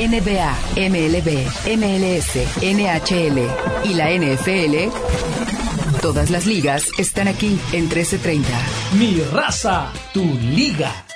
[0.00, 1.28] NBA, MLB,
[1.76, 3.38] MLS, NHL
[3.84, 4.88] y la NFL.
[6.00, 8.48] Todas las ligas están aquí en 1330.
[8.98, 11.09] Mi raza, tu liga.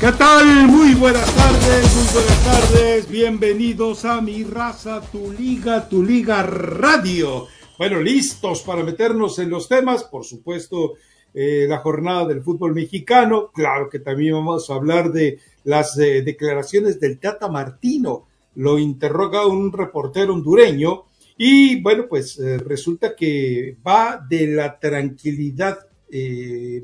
[0.00, 0.66] ¿Qué tal?
[0.66, 3.10] Muy buenas tardes, muy buenas tardes.
[3.10, 7.48] Bienvenidos a mi raza, tu liga, tu liga radio.
[7.76, 10.94] Bueno, listos para meternos en los temas, por supuesto,
[11.34, 13.50] eh, la jornada del fútbol mexicano.
[13.52, 18.26] Claro que también vamos a hablar de las eh, declaraciones del Tata Martino.
[18.54, 25.78] Lo interroga un reportero hondureño y bueno, pues eh, resulta que va de la tranquilidad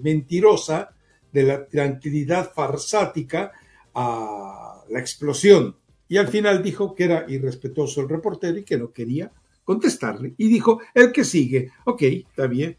[0.02, 0.95] mentirosa
[1.36, 3.52] de la tranquilidad farsática
[3.94, 5.76] a la explosión.
[6.08, 9.30] Y al final dijo que era irrespetuoso el reportero y que no quería
[9.62, 10.32] contestarle.
[10.38, 12.74] Y dijo, el que sigue, ok, está bien.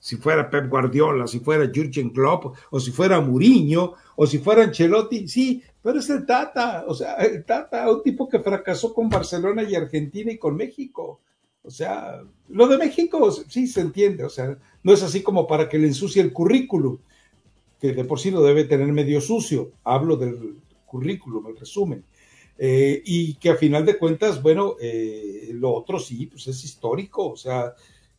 [0.00, 4.64] Si, fuera Pep Guardiola, si fuera Jurgen Klopp, o si fuera Mourinho, o si fuera
[4.64, 9.08] Ancelotti, sí, pero es el Tata, o sea, el Tata, un tipo que fracasó con
[9.08, 11.20] Barcelona y Argentina y con México.
[11.62, 15.68] O sea, lo de México sí se entiende, o sea, no es así como para
[15.68, 16.98] que le ensucie el currículum
[17.84, 22.02] que de por sí lo debe tener medio sucio, hablo del currículum, el resumen,
[22.56, 27.28] eh, y que a final de cuentas, bueno, eh, lo otro sí, pues es histórico,
[27.28, 27.74] o sea,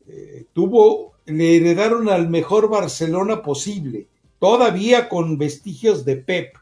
[0.08, 6.54] eh, tuvo, le heredaron al mejor Barcelona posible, todavía con vestigios de Pep,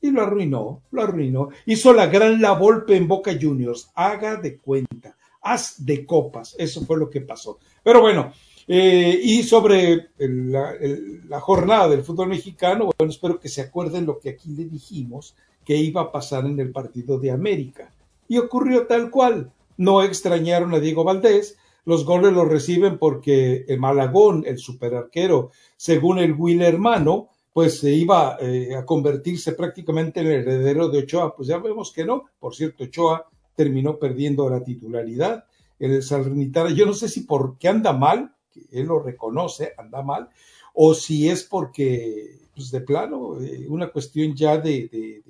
[0.00, 4.56] y lo arruinó, lo arruinó, hizo la gran La Volpe en Boca Juniors, haga de
[4.56, 7.58] cuenta, haz de copas, eso fue lo que pasó.
[7.82, 8.32] Pero bueno,
[8.72, 14.28] eh, y sobre la, jornada del fútbol mexicano, bueno, espero que se acuerden lo que
[14.28, 17.92] aquí le dijimos que iba a pasar en el partido de América.
[18.28, 19.50] Y ocurrió tal cual.
[19.76, 26.20] No extrañaron a Diego Valdés, los goles los reciben porque el Malagón, el superarquero, según
[26.20, 31.34] el Will hermano, pues se iba eh, a convertirse prácticamente en el heredero de Ochoa.
[31.34, 32.26] Pues ya vemos que no.
[32.38, 33.26] Por cierto, Ochoa
[33.56, 35.44] terminó perdiendo la titularidad.
[35.76, 38.32] El Salernitana, yo no sé si porque anda mal,
[38.70, 40.28] él lo reconoce, anda mal,
[40.74, 45.22] o si es porque, pues de plano, eh, una cuestión ya de, de,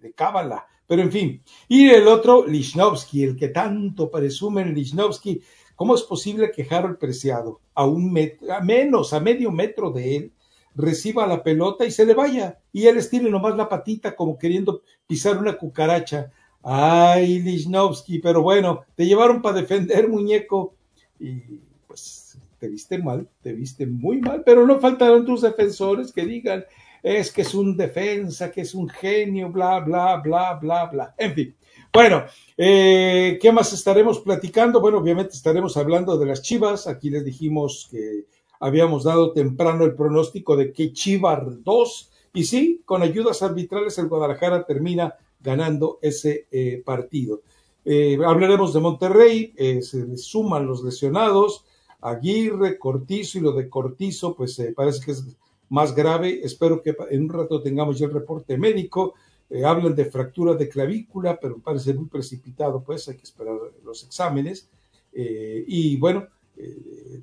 [0.00, 0.66] de, cábala.
[0.86, 5.40] Pero en fin, y el otro, Lichnowsky, el que tanto presume en Lichnowsky,
[5.74, 10.16] ¿cómo es posible que Harold Preciado, a un metro, a menos, a medio metro de
[10.16, 10.32] él,
[10.74, 12.58] reciba la pelota y se le vaya?
[12.72, 16.30] Y él estire nomás la patita como queriendo pisar una cucaracha.
[16.62, 20.74] Ay, Lichnowsky, pero bueno, te llevaron para defender, muñeco.
[21.18, 22.21] Y pues
[22.62, 26.64] te viste mal, te viste muy mal, pero no faltaron tus defensores que digan,
[27.02, 31.14] es que es un defensa, que es un genio, bla, bla, bla, bla, bla.
[31.18, 31.56] En fin.
[31.92, 32.22] Bueno,
[32.56, 34.80] eh, ¿qué más estaremos platicando?
[34.80, 36.86] Bueno, obviamente estaremos hablando de las Chivas.
[36.86, 38.26] Aquí les dijimos que
[38.60, 44.06] habíamos dado temprano el pronóstico de que Chivar 2, y sí, con ayudas arbitrales el
[44.06, 47.42] Guadalajara termina ganando ese eh, partido.
[47.84, 49.52] Eh, hablaremos de Monterrey,
[49.82, 51.64] se le suman los lesionados,
[52.02, 55.24] Aguirre, Cortizo y lo de Cortizo, pues eh, parece que es
[55.68, 56.40] más grave.
[56.42, 59.14] Espero que en un rato tengamos ya el reporte médico.
[59.48, 64.04] Eh, hablan de fractura de clavícula, pero parece muy precipitado, pues hay que esperar los
[64.04, 64.68] exámenes.
[65.12, 66.26] Eh, y bueno,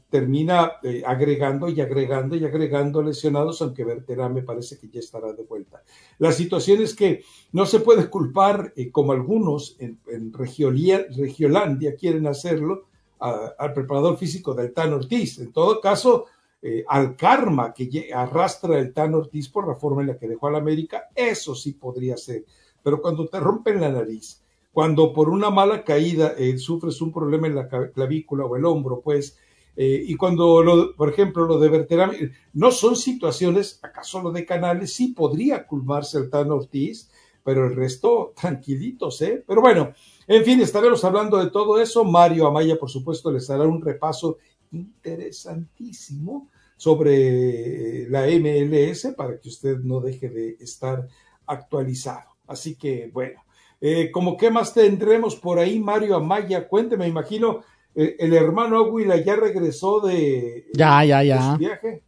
[0.10, 0.74] termina
[1.06, 5.82] agregando y agregando y agregando lesionados, aunque Verterá me parece que ya estará de vuelta.
[6.18, 7.24] La situación es que
[7.54, 12.89] no se puede culpar, como algunos en Regiolandia quieren hacerlo,
[13.20, 15.40] al preparador físico del Tan Ortiz.
[15.40, 16.26] En todo caso,
[16.62, 20.48] eh, al karma que arrastra el Tan Ortiz por la forma en la que dejó
[20.48, 22.44] al América, eso sí podría ser.
[22.84, 27.48] Pero cuando te rompen la nariz, cuando por una mala caída eh, sufres un problema
[27.48, 29.38] en la clavícula o el hombro, pues,
[29.76, 34.94] eh, y cuando, por ejemplo, lo de Verterame, no son situaciones, acaso lo de Canales
[34.94, 37.10] sí podría culmarse el Tan Ortiz,
[37.44, 39.44] pero el resto tranquilitos, ¿eh?
[39.48, 39.94] Pero bueno,
[40.30, 42.04] en fin, estaremos hablando de todo eso.
[42.04, 44.38] Mario Amaya, por supuesto, les hará un repaso
[44.72, 51.08] interesantísimo sobre la MLS para que usted no deje de estar
[51.48, 52.30] actualizado.
[52.46, 53.42] Así que, bueno,
[53.82, 57.62] eh, como qué más tendremos por ahí, Mario Amaya, cuénteme, me imagino,
[57.96, 61.54] eh, el hermano Aguila ya regresó de, ya, ya, ya.
[61.54, 62.04] su viaje.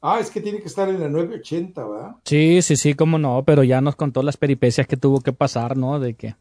[0.00, 2.16] Ah, es que tiene que estar en la 980, ¿verdad?
[2.24, 5.76] Sí, sí, sí, cómo no, pero ya nos contó las peripecias que tuvo que pasar,
[5.76, 6.00] ¿no?
[6.00, 6.36] De que...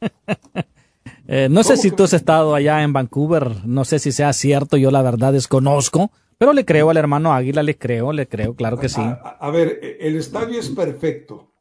[1.32, 4.76] Eh, no sé si tú has estado allá en Vancouver, no sé si sea cierto,
[4.76, 8.78] yo la verdad desconozco, pero le creo al hermano Águila, le creo, le creo, claro
[8.78, 9.00] que sí.
[9.00, 11.52] A, ver, el estadio es perfecto.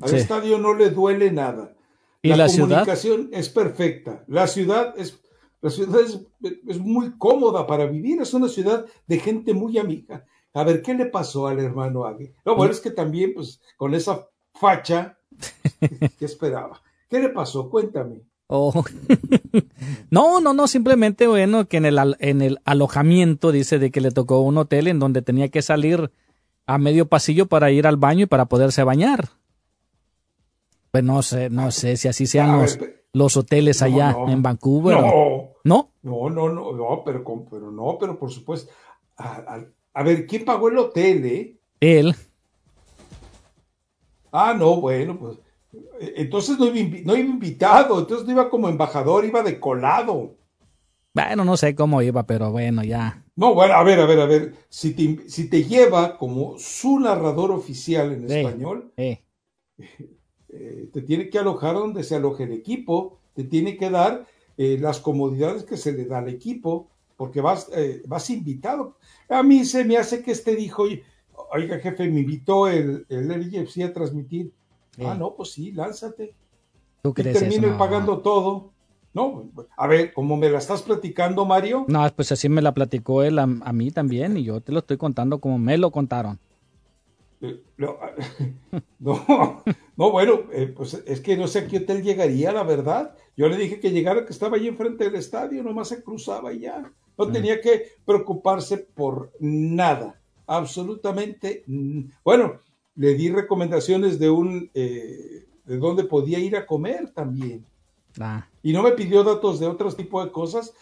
[0.00, 1.76] Al estadio no le duele nada.
[2.22, 4.24] ¿Y la, comunicación es perfecta.
[4.26, 5.20] La ciudad es
[5.64, 10.26] la ciudad es, muy cómoda para vivir, es una ciudad de gente muy amiga.
[10.52, 12.34] A ver, ¿qué le pasó al hermano Águila?
[12.44, 15.16] Lo bueno es que también, pues, con esa facha,
[16.18, 16.82] ¿qué esperaba?
[17.14, 17.70] ¿Qué le pasó?
[17.70, 18.22] Cuéntame.
[18.48, 18.82] Oh.
[20.10, 24.10] no, no, no, simplemente bueno, que en el, en el alojamiento dice de que le
[24.10, 26.10] tocó un hotel en donde tenía que salir
[26.66, 29.28] a medio pasillo para ir al baño y para poderse bañar.
[30.90, 32.80] Pues no sé, no sé si así sean los,
[33.12, 34.96] los, hoteles allá en Vancouver.
[35.00, 38.72] No, no, no, no, no, no, pero, pero no, pero por supuesto.
[39.16, 39.60] A,
[39.92, 41.56] a, ver, ¿quién pagó el hotel, eh?
[41.78, 42.16] Él.
[44.32, 45.43] Ah, no, bueno, pues
[46.00, 50.36] entonces no iba, no iba invitado, entonces no iba como embajador, iba de colado.
[51.14, 53.24] Bueno, no sé cómo iba, pero bueno, ya.
[53.36, 54.54] No, bueno, a ver, a ver, a ver.
[54.68, 59.22] Si te, si te lleva como su narrador oficial en español, eh,
[60.92, 64.26] te tiene que alojar donde se aloje el equipo, te tiene que dar
[64.56, 68.96] eh, las comodidades que se le da al equipo, porque vas, eh, vas invitado.
[69.28, 70.84] A mí se me hace que este dijo,
[71.52, 74.52] oiga jefe, me invitó el, el LFC a transmitir
[75.04, 76.34] Ah, no, pues sí, lánzate.
[77.02, 78.72] ¿Tú crees termino pagando todo.
[79.12, 81.84] No, a ver, como me la estás platicando, Mario.
[81.86, 84.96] No, pues así me la platicó él a, mí también y yo te lo estoy
[84.96, 86.38] contando como me lo contaron.
[87.40, 87.62] Eh,
[88.98, 89.62] no,
[89.96, 93.14] no, bueno, eh, pues es que no sé a qué hotel llegaría, la verdad.
[93.36, 96.60] Yo le dije que llegara, que estaba allí enfrente del estadio, nomás se cruzaba y
[96.60, 96.90] ya.
[97.16, 101.64] No tenía que preocuparse por nada, absolutamente.
[102.24, 102.60] Bueno,
[102.96, 107.64] le di recomendaciones de un eh, de dónde podía ir a comer también.
[108.20, 108.46] Ah.
[108.62, 110.72] Y no me pidió datos de otros tipos de cosas,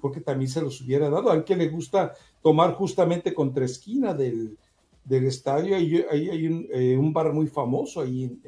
[0.00, 1.30] porque también se los hubiera dado.
[1.30, 4.56] Al que le gusta tomar justamente contra esquina del,
[5.04, 8.38] del estadio, ahí, hay eh, un, bar muy famoso ahí.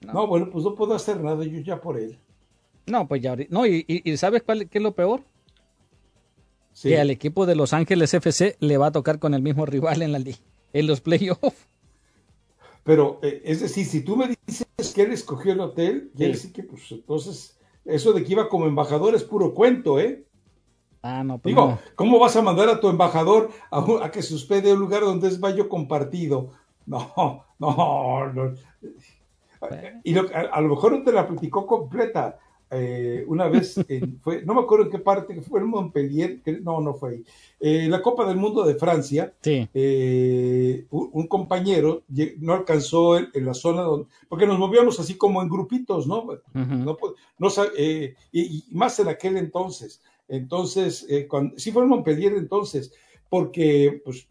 [0.00, 0.26] no.
[0.26, 2.18] bueno, pues no puedo hacer nada yo ya por él.
[2.86, 5.22] No, pues ya, no, y, y, ¿sabes cuál, qué es lo peor?
[6.82, 10.02] Que al equipo de Los Ángeles FC le va a tocar con el mismo rival
[10.02, 11.68] en la liga en los playoffs.
[12.84, 16.52] Pero, eh, es decir, si tú me dices que él escogió el hotel, quiere decir
[16.52, 20.24] que, pues, entonces, eso de que iba como embajador es puro cuento, ¿eh?
[21.02, 24.72] Ah, no, pues Digo, ¿cómo vas a mandar a tu embajador a, que se hospede
[24.72, 26.50] un lugar donde es baño compartido?
[26.86, 28.54] No, no, no.
[30.02, 32.38] Y a, lo mejor no te la platicó completa,
[32.72, 33.74] eh, una vez,
[34.22, 37.24] fue, no me acuerdo en qué parte, fue en Montpellier, no, no fue ahí,
[37.58, 42.04] eh, la Copa del Mundo de Francia, eh, un, compañero
[42.38, 46.28] no alcanzó en, la zona donde, porque nos movíamos así como en grupitos, ¿no?
[46.54, 47.48] no,
[48.32, 52.92] y, más en aquel entonces, entonces, cuando, sí fue en Montpellier entonces,
[53.28, 54.28] porque pues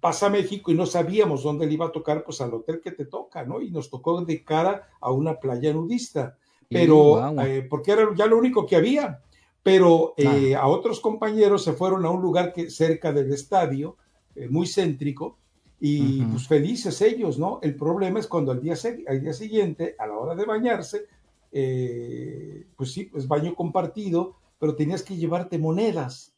[0.00, 3.04] pasa México y no sabíamos dónde le iba a tocar, pues al hotel que te
[3.04, 3.60] toca, ¿no?
[3.60, 6.36] Y nos tocó de cara a una playa nudista
[6.68, 9.20] pero eh, porque era ya lo único que había.
[9.62, 13.96] Pero eh, a otros compañeros se fueron a un lugar que cerca del estadio,
[14.36, 15.38] eh, muy céntrico,
[15.80, 17.58] y pues felices ellos, ¿no?
[17.62, 18.74] El problema es cuando al día,
[19.08, 21.06] al día siguiente, a la hora de bañarse,
[21.50, 26.35] pues sí, pues baño compartido, pero tenías que llevarte monedas.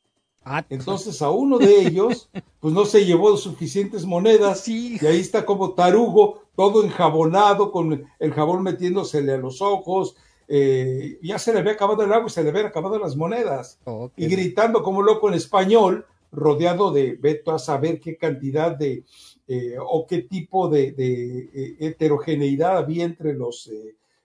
[0.50, 5.44] Ah, Entonces a uno de ellos, pues no se llevó suficientes monedas y ahí está
[5.44, 10.16] como tarugo, todo enjabonado, con el jabón metiéndosele a los ojos,
[10.48, 13.78] eh, ya se le había acabado el agua y se le habían acabado las monedas.
[14.16, 19.04] Y gritando como loco en español, rodeado de, veto a saber qué cantidad de,
[19.48, 23.70] eh, o qué tipo de, eh, heterogeneidad había entre los,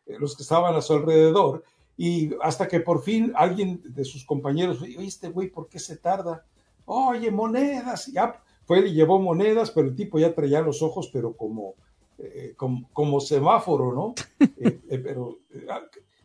[0.06, 1.66] los que estaban a su alrededor
[1.98, 5.98] y hasta que por fin alguien de sus compañeros, oye, este güey, ¿por qué se
[5.98, 6.44] tarda?
[6.86, 11.34] Oye, monedas, ya fue y llevó monedas, pero el tipo ya traía los ojos, pero
[11.34, 11.76] como,
[12.18, 14.16] eh, como, semáforo, ¿no?
[14.58, 15.82] Eh, eh, pero, ah,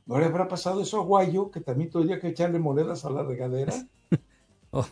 [0.06, 3.22] ¿no le habrá pasado eso a Guayo, que también tendría que echarle monedas a la
[3.22, 3.74] regadera?
[4.70, 4.84] Oh,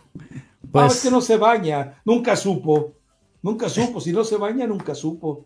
[0.73, 0.95] pues...
[0.95, 2.92] es que no se baña, nunca supo,
[3.42, 5.45] nunca supo, si no se baña, nunca supo.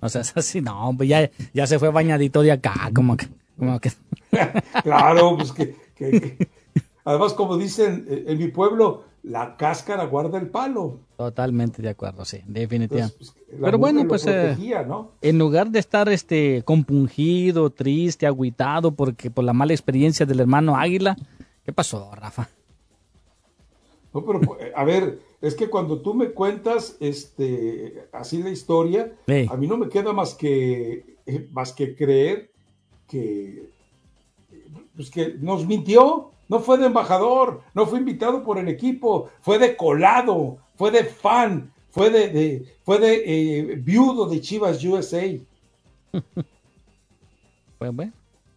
[0.00, 3.28] O sea, es así, no, pues ya, ya se fue bañadito de acá, como que...
[4.82, 5.74] claro, pues que,
[7.04, 11.00] Además, como dicen eh, en mi pueblo, la cáscara guarda el palo.
[11.16, 13.16] Totalmente de acuerdo, sí, definitivamente.
[13.18, 14.56] Entonces, pues, Pero bueno, pues eh,
[15.22, 20.76] en lugar de estar este compungido, triste, agüitado porque por la mala experiencia del hermano
[20.76, 21.16] Águila,
[21.64, 22.48] ¿qué pasó, Rafa?
[24.12, 24.40] No, pero
[24.74, 29.46] a ver, es que cuando tú me cuentas este así la historia, Sí.
[29.50, 31.16] a mí no me queda más que
[31.52, 32.50] más que creer
[33.08, 33.68] que
[34.94, 39.58] pues que nos mintió, no fue de embajador, no fue invitado por el equipo, fue
[39.58, 45.22] de colado, fue de fan, fue de, de- fue de eh, viudo de Chivas USA.
[47.78, 48.12] Pues bueno,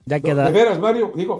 [0.05, 0.46] ya queda.
[0.46, 1.38] De veras, Mario, digo,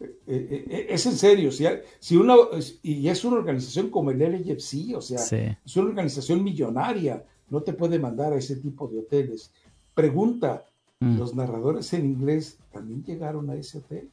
[0.00, 1.64] eh, eh, es en serio, si,
[1.98, 2.34] si una,
[2.82, 5.36] y es una organización como el LFC, o sea, Sí.
[5.64, 9.50] es una organización millonaria, no te puede mandar a ese tipo de hoteles.
[9.94, 10.64] Pregunta,
[11.00, 11.18] Mm.
[11.18, 14.10] ¿los narradores en inglés también llegaron a ese hotel?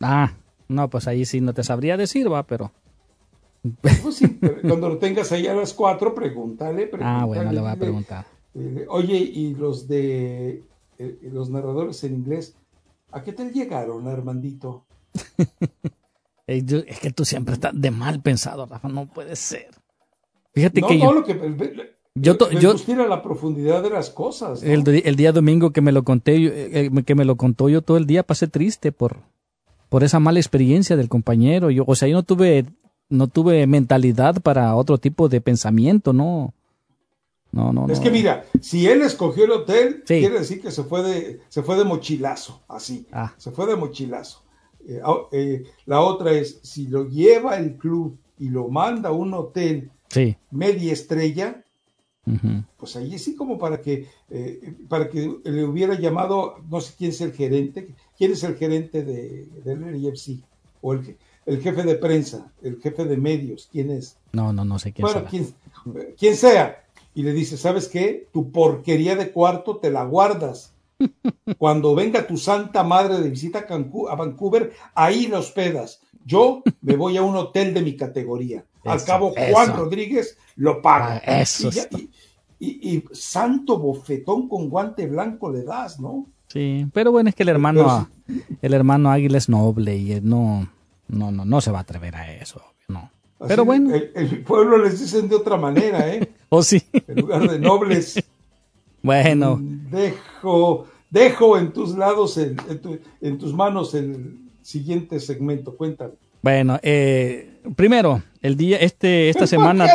[0.00, 0.32] Ah,
[0.68, 2.72] no, pues ahí sí no te sabría decir, va, pero.
[4.02, 6.90] Pues sí, pero cuando lo tengas ahí a las cuatro, pregúntale.
[7.00, 8.26] Ah, bueno, le voy a preguntar.
[8.54, 10.62] eh, Oye, ¿y los de
[10.98, 12.54] eh, los narradores en inglés,
[13.10, 14.84] a qué hotel llegaron, Armandito?
[16.46, 19.70] Es que tú siempre estás de mal pensado, Rafa, no puede ser.
[20.52, 21.93] Fíjate No, que no, yo, lo que...
[22.14, 24.62] yo to- me yo- gusta ir a la profundidad de las cosas.
[24.62, 24.68] ¿no?
[24.72, 27.68] el, el día domingo que me lo conté, yo- eh, eh, que me lo contó
[27.68, 29.18] yo todo el día, pasé triste por,
[29.88, 31.70] por esa mala experiencia del compañero.
[31.70, 32.66] Yo, o sea, yo no tuve,
[33.08, 36.54] no tuve mentalidad para otro tipo de pensamiento, no.
[37.52, 38.04] No, no, Es no.
[38.04, 40.18] que mira, si él escogió el hotel, Sí.
[40.18, 43.06] quiere decir que se fue de, se fue de mochilazo, así.
[43.12, 43.32] Ah.
[43.36, 44.42] Se fue de mochilazo.
[44.88, 49.12] Eh, ah, eh, la otra es, si lo lleva el club y lo manda a
[49.12, 50.36] un hotel Sí.
[50.50, 51.63] media estrella,
[52.78, 57.10] pues ahí sí como para que, eh, para que le hubiera llamado, no sé quién
[57.10, 60.12] es el gerente, quién es el gerente de, del
[60.80, 61.16] o el,
[61.46, 64.16] el jefe de prensa, el jefe de medios, quién es.
[64.32, 65.30] No, no, no sé quién bueno, será.
[65.30, 65.54] quien,
[66.16, 68.28] quien sea, y le dice, ¿sabes qué?
[68.32, 70.72] Tu porquería de cuarto te la guardas.
[71.58, 76.00] Cuando venga tu santa madre de visita a, Vancouver, ahí los hospedas.
[76.24, 78.64] Yo me voy a un hotel de mi categoría.
[78.84, 79.76] Al Eso, cabo, Juan eso.
[79.76, 81.22] Rodríguez lo paga.
[81.26, 82.10] Ah, eso y, ya- y-
[82.60, 86.26] y- y santo bofetón con guante blanco le das, ¿no?
[86.48, 90.68] Sí, pero bueno, es que el hermano, Pero el hermano Águila es noble y no,
[91.08, 93.10] no, no, no se va a atrever a eso, no.
[93.48, 96.32] Pero bueno, El, el pueblo les dicen de otra manera, ¿eh?
[96.48, 98.22] o sí, En lugar de nobles.
[99.02, 105.76] bueno, Dejo, dejo en tus lados, el- en, tu- en tus manos el siguiente segmento.
[105.76, 106.12] Cuéntame.
[106.44, 109.86] Bueno, eh, primero, el día, este, esta semana,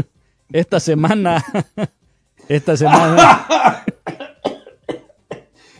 [0.52, 1.42] esta semana,
[2.48, 3.46] esta semana,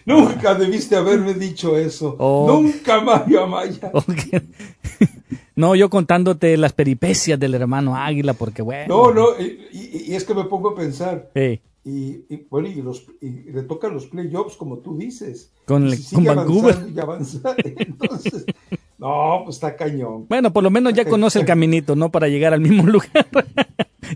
[0.06, 2.16] Nunca debiste haberme dicho eso.
[2.18, 2.46] Oh.
[2.46, 3.90] Nunca, Mario Amaya.
[5.56, 10.24] no, yo contándote las peripecias del hermano Águila, porque bueno, No, no, y, y- es
[10.24, 11.30] que me pongo a pensar.
[11.34, 15.52] Sí, Y, y, bueno, y, los, y le tocan los playoffs, como tú dices.
[15.64, 16.74] Con el- si con Vancouver.
[16.74, 18.44] avanzando y avanza, entonces,
[18.98, 20.26] no, pues está cañón.
[20.28, 22.10] bueno, por lo menos ya conoce el caminito, ¿no?
[22.10, 23.26] Para llegar al mismo lugar.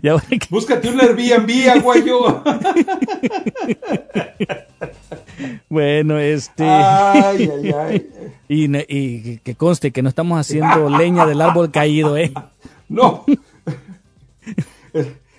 [0.01, 2.43] y ahora que- Búscate un Airbnb, aguayo.
[5.69, 6.63] bueno, este...
[6.63, 8.09] Ay, ay, ay.
[8.51, 12.33] Y, que conste que no estamos haciendo leña del árbol caído, ¿eh?
[12.87, 13.23] No,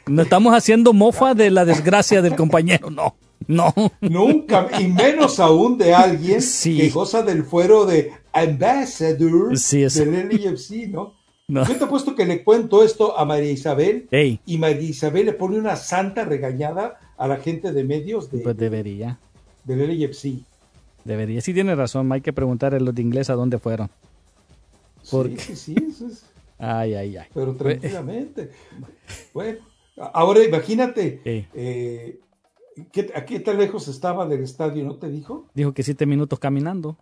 [0.06, 3.16] No estamos haciendo mofa de la desgracia del compañero, no,
[3.48, 3.74] no.
[4.00, 6.76] nunca, y menos aún de alguien Sí.
[6.76, 11.14] que goza del fuero de ambassador Sí, del LFC, ¿no?
[11.50, 11.66] No.
[11.66, 15.32] Yo te apuesto que le cuento esto a María Isabel Ey, y María Isabel le
[15.32, 19.18] pone una santa regañada a la gente de medios de, pues debería,
[19.64, 20.44] del LFC.
[21.04, 21.40] debería.
[21.40, 23.90] Sí tiene razón, hay que preguntar a los de inglés a dónde fueron.
[25.10, 26.24] ¿Por sí, sí, sí, eso es-
[26.60, 27.26] Ay, ay, ay.
[27.34, 28.52] pero tranquilamente.
[29.34, 29.58] Bueno,
[30.12, 32.20] ahora imagínate, eh,
[32.92, 34.84] ¿qué, ¿a qué tan lejos estaba del estadio?
[34.84, 35.46] ¿No te dijo?
[35.54, 36.96] Dijo que siete minutos caminando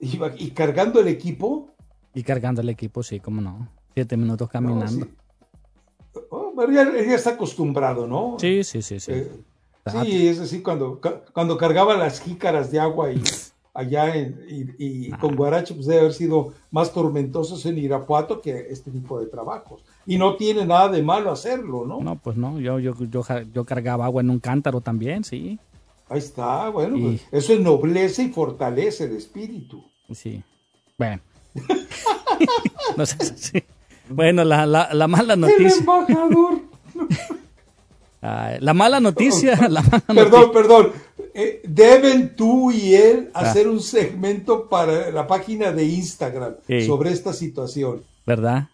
[0.00, 1.68] Iba- y cargando el equipo.
[2.14, 3.68] y cargando el equipo, sí, cómo no.
[3.94, 5.04] Siete minutos No, caminando.
[5.06, 5.12] sí.
[6.30, 8.36] Oh, pero ya, ya está acostumbrado, ¿no?
[8.40, 9.12] Sí, sí, sí, sí.
[9.12, 9.30] Eh,
[9.86, 11.00] sí, es decir, cuando,
[11.32, 13.22] cuando cargaba las jícaras de agua y
[13.74, 18.66] allá en, y, y con Guarache, pues debe haber sido más tormentosos en Irapuato que
[18.70, 19.84] este tipo de trabajos.
[20.06, 22.00] Y no tiene nada de malo hacerlo, ¿no?
[22.00, 25.58] No, pues no, yo, yo, yo, yo cargaba agua en un cántaro también, sí.
[26.08, 29.84] Ahí está, bueno, Y- pues, eso ennoblece y fortalece el espíritu.
[30.14, 30.42] Sí.
[30.98, 31.20] Bueno.
[32.96, 33.62] no sé si-
[34.08, 35.78] Bueno, la, la, la mala El noticia.
[35.78, 36.60] embajador.
[38.22, 39.56] ah, la mala noticia.
[39.68, 40.52] La mala Perdón, noticia.
[40.52, 40.92] perdón.
[41.32, 43.40] Eh, deben tú y él Ah.
[43.42, 46.86] hacer un segmento para la página de Instagram Sí.
[46.86, 48.02] sobre esta situación.
[48.26, 48.68] ¿Verdad?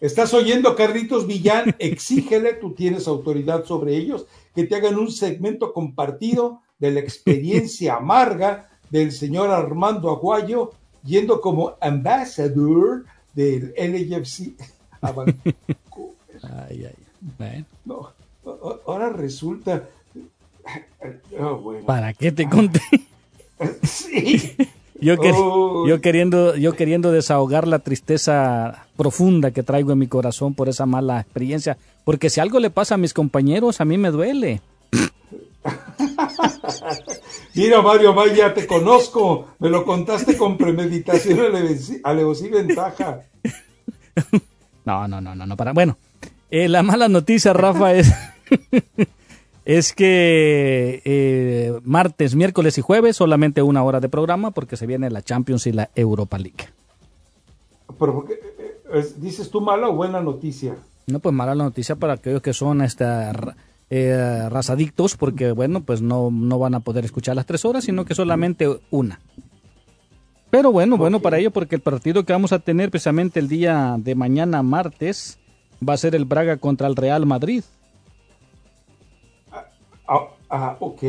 [0.00, 1.76] ¿Estás oyendo, Carlitos Villán?
[1.78, 7.96] Exígele, tú tienes autoridad sobre ellos, que te hagan un segmento compartido de la experiencia
[7.96, 10.72] amarga del señor Armando Aguayo
[11.04, 13.04] yendo como ambassador
[13.34, 14.52] del LFC
[16.42, 17.64] Ay, ay.
[17.84, 18.10] No,
[18.86, 19.84] ahora resulta.
[21.38, 22.80] Oh, ¿Para qué te conté?
[23.82, 24.56] sí.
[25.00, 25.16] Yo,
[25.86, 30.84] yo, queriendo, yo queriendo desahogar la tristeza profunda que traigo en mi corazón por esa
[30.84, 31.78] mala experiencia.
[32.04, 34.60] Porque si algo le pasa a mis compañeros, a mí me duele.
[37.54, 39.48] Mira, Mario vaya, te conozco.
[39.58, 41.38] Me lo contaste con premeditación,
[42.04, 43.20] alevosía y ventaja.
[44.82, 45.72] No, no, no, no, no, para.
[45.72, 45.98] Bueno,
[46.50, 48.12] eh, la mala noticia, Rafa, es,
[49.66, 55.10] es que eh, martes, miércoles y jueves solamente una hora de programa porque se viene
[55.10, 56.70] la Champions y la Europa League.
[57.98, 58.24] Pero,
[58.92, 60.76] eh, ¿dices tú mala o buena noticia?
[61.06, 63.32] No, pues mala noticia para aquellos que son esta
[63.90, 68.04] eh, razadictos porque, bueno, pues no, no van a poder escuchar las tres horas, sino
[68.04, 69.20] que solamente una.
[70.50, 73.96] Pero bueno, bueno para ello porque el partido que vamos a tener precisamente el día
[73.98, 75.38] de mañana, martes,
[75.86, 77.64] va a ser el Braga contra el Real Madrid.
[79.50, 79.66] Ah,
[80.08, 81.02] ah, ah ok.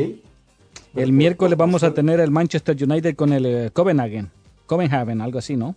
[0.95, 4.29] El miércoles vamos a tener el Manchester United con el eh, Copenhagen.
[4.65, 5.75] Copenhagen, algo así, ¿no?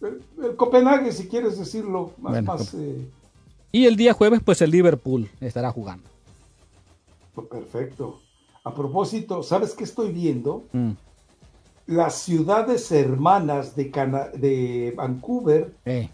[0.00, 2.74] El, Copenhagen, si quieres decirlo más.
[2.74, 3.08] Eh,
[3.74, 6.08] y el día jueves, pues el Liverpool estará jugando.
[7.50, 8.20] Perfecto.
[8.62, 10.62] A propósito, ¿sabes qué estoy viendo?
[10.70, 10.92] Mm.
[11.86, 13.86] Las ciudades hermanas de,
[14.36, 15.74] de Vancouver.
[15.84, 16.08] Eh.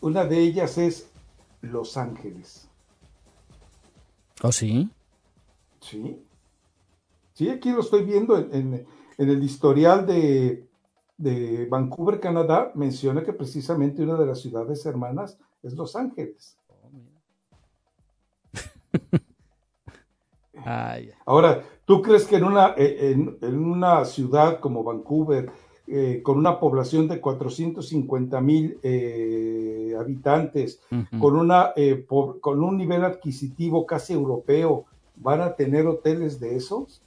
[0.00, 1.08] Una de ellas es
[1.60, 2.66] Los Ángeles.
[4.42, 4.90] ¿Oh, sí?
[5.82, 6.20] Sí.
[7.32, 8.84] Sí, aquí lo estoy viendo en,
[9.18, 10.65] el historial de,
[11.18, 12.72] Vancouver, Canadá.
[12.74, 16.58] Menciona que precisamente una de las ciudades hermanas es Los Ángeles.
[21.24, 25.52] Ahora, ¿tú crees que en una, eh, en una ciudad como Vancouver,
[25.88, 30.80] eh, con una población de 450 mil eh, habitantes,
[31.20, 37.02] con, una, eh, con un nivel adquisitivo casi europeo, ¿van a tener hoteles de esos?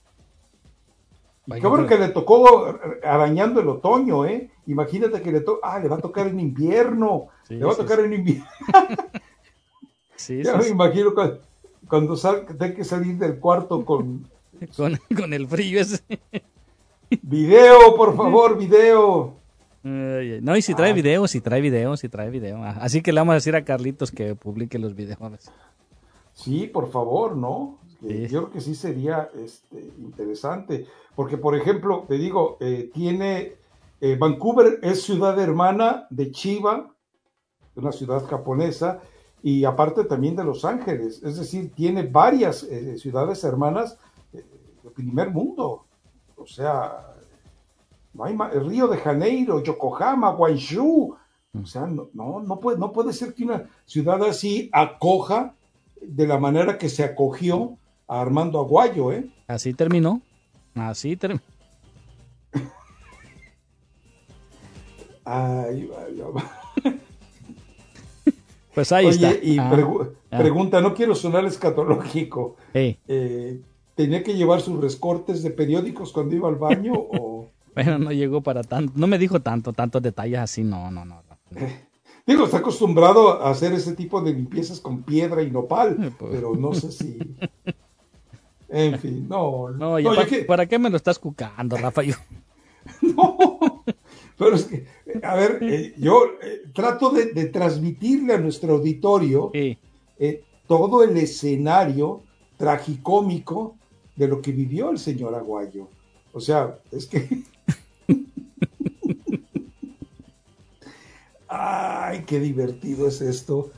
[1.55, 4.51] Qué bueno que le tocó arañando el otoño, ¿eh?
[4.67, 7.99] Imagínate que le toca, ah, le va a tocar en invierno, le va a tocar
[8.01, 8.45] en invierno.
[10.43, 11.39] ya me imagino cuando,
[11.87, 14.27] cuando tenga que salir del cuarto con...
[14.77, 16.03] con, con el frío ese.
[17.21, 19.39] Video, por favor, video.
[19.81, 20.93] No, y si trae ah.
[20.93, 22.63] video, si trae video, si trae video.
[22.63, 25.49] Así que le vamos a decir a Carlitos que publique los videos.
[26.33, 27.79] Sí, por favor, ¿no?
[28.01, 30.85] Yo creo que sí sería este, interesante.
[31.15, 33.57] Porque, por ejemplo, te digo, eh, tiene.
[34.01, 36.95] Eh, Vancouver es ciudad hermana de Chiba,
[37.75, 39.01] una ciudad japonesa,
[39.43, 41.21] y aparte también de Los Ángeles.
[41.21, 43.97] Es decir, tiene varias eh, ciudades hermanas
[44.31, 45.85] de primer mundo.
[46.37, 47.13] O sea,
[48.13, 51.17] no hay Río de Janeiro, Yokohama, Guangzhou.
[51.61, 55.55] O sea, no, no, puede, no puede ser que una ciudad así acoja
[56.01, 57.78] de la manera que se acogió
[58.09, 59.29] a Armando Aguayo, ¿eh?
[59.47, 60.21] Así terminó.
[60.73, 61.41] Así terminó.
[65.23, 65.89] Ay,
[68.73, 69.33] Pues ahí está.
[69.43, 69.71] Y ah,
[70.31, 70.37] ah.
[70.37, 72.55] pregunta, no quiero sonar escatológico.
[72.73, 73.61] Eh,
[73.93, 77.49] ¿Tenía que llevar sus rescortes de periódicos cuando iba al baño o...?
[77.75, 81.21] bueno, no llegó para tanto, no me dijo tanto, tantos detalles así, no, no, no.
[82.25, 86.31] Digo, está acostumbrado a hacer ese tipo de limpiezas con piedra y nopal, pues.
[86.31, 87.19] pero no sé si...
[88.69, 89.69] En fin, no.
[89.69, 89.97] No,
[90.47, 92.01] para, qué me lo estás cucando, Rafa?
[93.01, 93.83] no,
[94.37, 94.85] pero es que,
[95.23, 99.51] a ver, eh, yo eh, trato de, transmitirle a nuestro auditorio
[100.67, 102.21] todo el escenario
[102.57, 103.75] tragicómico
[104.15, 105.87] de lo que vivió el señor Aguayo.
[106.33, 107.27] O sea, es que...
[111.47, 113.71] Ay, qué divertido es esto.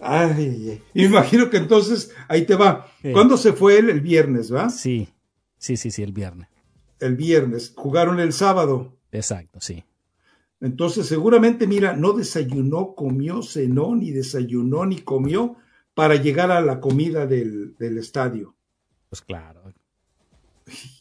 [0.00, 2.86] Ay, imagino que entonces, ahí te va.
[3.12, 3.90] ¿Cuándo se fue él?
[3.90, 4.70] El viernes, ¿va?
[4.70, 5.08] Sí,
[5.58, 6.48] sí, sí, sí, el viernes.
[7.00, 7.72] El viernes.
[7.76, 8.96] Jugaron el sábado.
[9.12, 9.84] Exacto, sí.
[10.60, 15.56] Entonces, seguramente, mira, no desayunó, comió, cenó, ni desayunó, ni comió
[15.94, 18.54] para llegar a la comida del, del estadio.
[19.08, 19.62] Pues claro.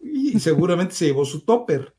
[0.00, 1.94] Y seguramente se llevó su topper.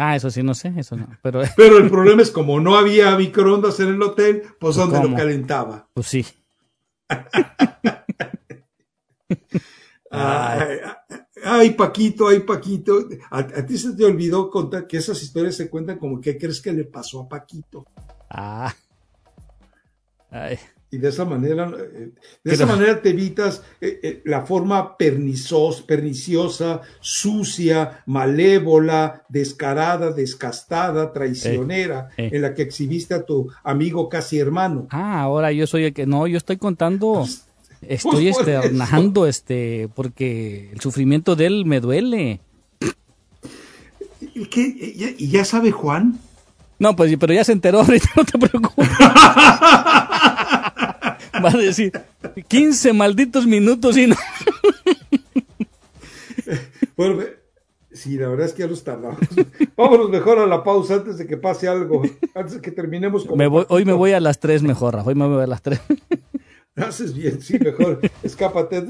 [0.00, 1.08] Ah, eso sí, no sé, eso no.
[1.22, 5.16] Pero, pero el problema es como no había microondas en el hotel, pues, ¿dónde lo
[5.16, 5.88] calentaba?
[5.92, 6.24] Pues sí.
[11.44, 15.98] ay Paquito, ay Paquito, a, ti se te olvidó contar que esas historias se cuentan
[15.98, 17.84] como que crees que le pasó a Paquito.
[18.30, 18.72] Ah.
[20.30, 20.60] Ay.
[20.90, 26.80] Y de esa manera, eh, de esa manera te evitas eh, eh, la forma perniciosa,
[27.00, 34.86] sucia, malévola, descarada, descastada, traicionera, en la que exhibiste a tu amigo casi hermano.
[34.90, 37.16] Ah, ahora yo soy el que no, yo estoy contando.
[37.18, 37.44] Pues,
[37.82, 42.40] estoy pues externando este porque el sufrimiento de él me duele.
[44.20, 45.14] ¿Y, qué?
[45.18, 46.18] ¿Y ya sabe Juan?
[46.78, 48.88] No, pues pero ya se enteró, ahorita no te preocupes.
[51.44, 51.92] Va a decir
[52.48, 54.16] 15 malditos minutos y no.
[56.96, 57.22] bueno,
[57.92, 59.20] sí, la verdad es que ya los tardamos.
[59.76, 62.02] Vámonos mejor a la pausa antes de que pase algo,
[62.34, 63.40] antes de que terminemos con.
[63.68, 65.80] hoy me voy a las 3 mejor, Rafa, hoy me voy a las 3.
[66.76, 68.84] Haces bien, sí, mejor, escápate.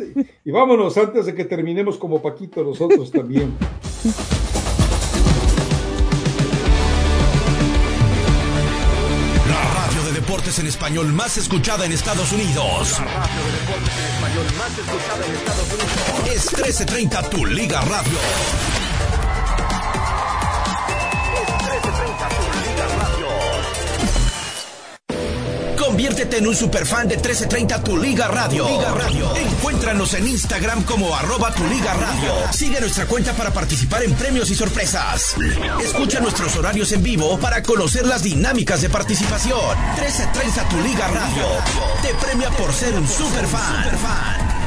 [0.45, 3.55] Y vámonos antes de que terminemos como Paquito nosotros también.
[10.49, 12.99] Deportes en español más escuchada en Estados Unidos.
[12.99, 16.35] La radio de deportes en español más escuchada en Estados Unidos.
[16.35, 18.88] Es 1330 Tu Liga Radio.
[25.99, 28.69] Conviértete en un superfan de 1330 Tu Liga Radio.
[28.69, 29.35] Liga Radio.
[29.35, 32.35] Encuéntranos en Instagram como arroba Tu Liga Radio.
[32.53, 35.35] Sigue nuestra cuenta para participar en premios y sorpresas.
[35.83, 39.59] Escucha nuestros horarios en vivo para conocer las dinámicas de participación.
[39.97, 41.47] 1330 Tu Liga Radio.
[42.01, 43.83] Te premia por ser un superfan.
[43.83, 44.58] Superfan.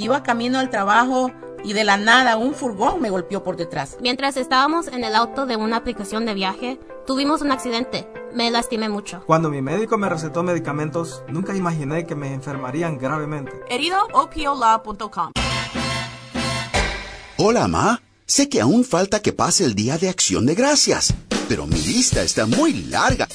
[0.00, 1.30] Iba camino al trabajo
[1.62, 3.98] y de la nada un furgón me golpeó por detrás.
[4.00, 8.10] Mientras estábamos en el auto de una aplicación de viaje, tuvimos un accidente.
[8.32, 9.22] Me lastimé mucho.
[9.26, 13.52] Cuando mi médico me recetó medicamentos, nunca imaginé que me enfermarían gravemente.
[13.68, 15.32] Herido opiola.com.
[17.36, 18.00] Hola, Ma.
[18.24, 21.12] Sé que aún falta que pase el día de acción de gracias,
[21.46, 23.28] pero mi lista está muy larga.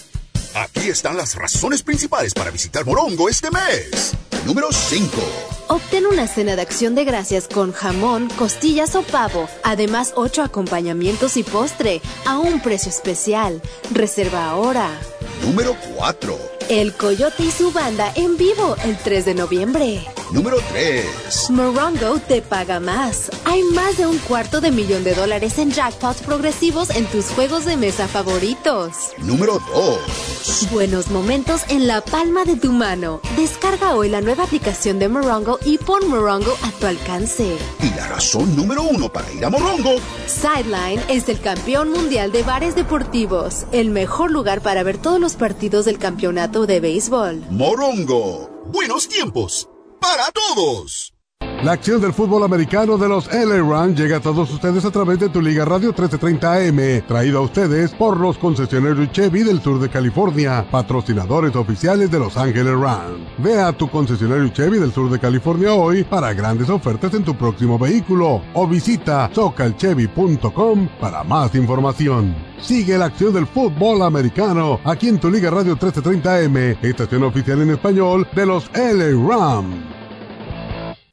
[0.55, 4.15] Aquí están las razones principales para visitar Morongo este mes.
[4.47, 5.64] Número 5.
[5.67, 9.47] Obtén una cena de acción de gracias con jamón, costillas o pavo.
[9.63, 13.61] Además, ocho acompañamientos y postre a un precio especial.
[13.91, 14.89] Reserva ahora.
[15.41, 16.37] Número 4.
[16.69, 20.05] El Coyote y su banda en vivo el 3 de noviembre.
[20.31, 21.49] Número 3.
[21.51, 23.29] Morongo te paga más.
[23.45, 27.65] Hay más de un cuarto de millón de dólares en jackpots progresivos en tus juegos
[27.65, 29.13] de mesa favoritos.
[29.19, 30.69] Número 2.
[30.71, 33.21] Buenos momentos en la palma de tu mano.
[33.37, 37.57] Descarga hoy la nueva aplicación de Morongo y pon Morongo a tu alcance.
[37.81, 39.95] Y la razón número uno para ir a Morongo.
[40.27, 43.65] Sideline es el campeón mundial de bares deportivos.
[43.71, 47.45] El mejor lugar para ver todos los partidos del campeonato de béisbol.
[47.49, 48.49] Morongo.
[48.67, 49.69] Buenos tiempos.
[50.01, 51.14] Para todos.
[51.65, 55.17] La acción del fútbol americano de los LA Rams llega a todos ustedes a través
[55.17, 59.79] de tu Liga Radio 1330 AM, traído a ustedes por los concesionarios Chevy del sur
[59.79, 63.17] de California, patrocinadores oficiales de Los Ángeles Rams.
[63.39, 67.35] Ve a tu concesionario Chevy del sur de California hoy para grandes ofertas en tu
[67.35, 72.35] próximo vehículo o visita socalchevy.com para más información.
[72.61, 77.59] Sigue la acción del fútbol americano aquí en tu Liga Radio 1330 AM, estación oficial
[77.63, 79.94] en español de los LA Rams.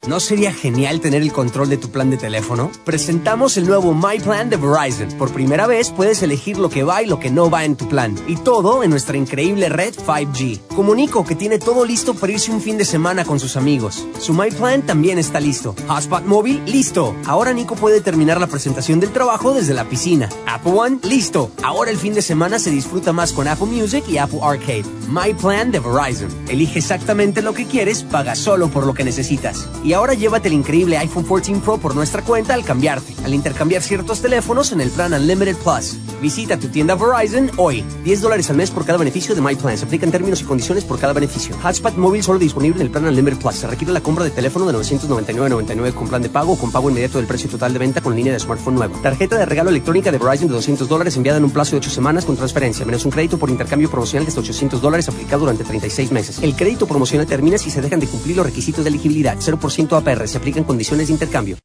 [0.05, 2.69] ¿No sería genial tener el control de tu plan de teléfono?
[2.83, 5.07] Presentamos el nuevo My Plan de Verizon.
[5.17, 7.87] Por primera vez puedes elegir lo que va y lo que no va en tu
[7.87, 8.13] plan.
[8.27, 10.59] Y todo en nuestra increíble red 5G.
[10.75, 14.05] Comunico que tiene todo listo para irse un fin de semana con sus amigos.
[14.19, 15.73] Su My Plan también está listo.
[15.87, 17.15] Hotspot móvil, listo.
[17.25, 20.27] Ahora Nico puede terminar la presentación del trabajo desde la piscina.
[20.47, 21.49] Apple One, listo.
[21.63, 24.83] Ahora el fin de semana se disfruta más con Apple Music y Apple Arcade.
[25.07, 26.27] My Plan de Verizon.
[26.49, 29.69] Elige exactamente lo que quieres, paga solo por lo que necesitas.
[29.81, 33.81] Y Ahora llévate el increíble iPhone 14 Pro por nuestra cuenta al cambiarte, al intercambiar
[33.81, 35.97] ciertos teléfonos en el plan Unlimited Plus.
[36.21, 37.83] Visita tu tienda Verizon hoy.
[38.05, 39.77] 10 dólares al mes por cada beneficio de MyPlan.
[39.77, 41.55] Se aplican términos y condiciones por cada beneficio.
[41.61, 43.55] Hotspot móvil solo disponible en el plan Unlimited Plus.
[43.55, 46.89] Se requiere la compra de teléfono de 999.99 con plan de pago o con pago
[46.89, 49.01] inmediato del precio total de venta con línea de smartphone nueva.
[49.01, 51.89] Tarjeta de regalo electrónica de Verizon de 200 dólares enviada en un plazo de 8
[51.89, 55.65] semanas con transferencia, menos un crédito por intercambio promocional de hasta 800 dólares aplicado durante
[55.65, 56.39] 36 meses.
[56.41, 59.37] El crédito promocional termina si se dejan de cumplir los requisitos de elegibilidad.
[59.37, 60.27] 0% APR.
[60.27, 61.57] Se aplican condiciones de intercambio.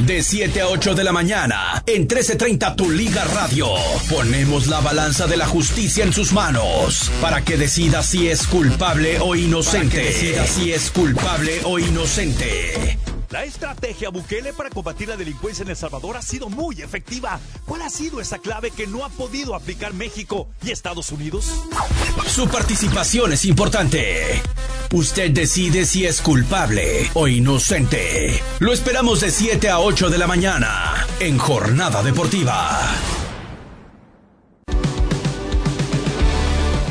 [0.00, 3.68] De 7 a 8 de la mañana, en 1330 Tu Liga Radio,
[4.10, 9.18] ponemos la balanza de la justicia en sus manos para que decida si es culpable
[9.20, 9.96] o inocente.
[9.96, 12.98] Para que decida si es culpable o inocente.
[13.30, 17.40] La estrategia Bukele para combatir la delincuencia en El Salvador ha sido muy efectiva.
[17.64, 21.52] ¿Cuál ha sido esa clave que no ha podido aplicar México y Estados Unidos?
[22.26, 24.42] Su participación es importante.
[24.92, 28.40] Usted decide si es culpable o inocente.
[28.60, 32.94] Lo esperamos de 7 a 8 de la mañana en Jornada Deportiva.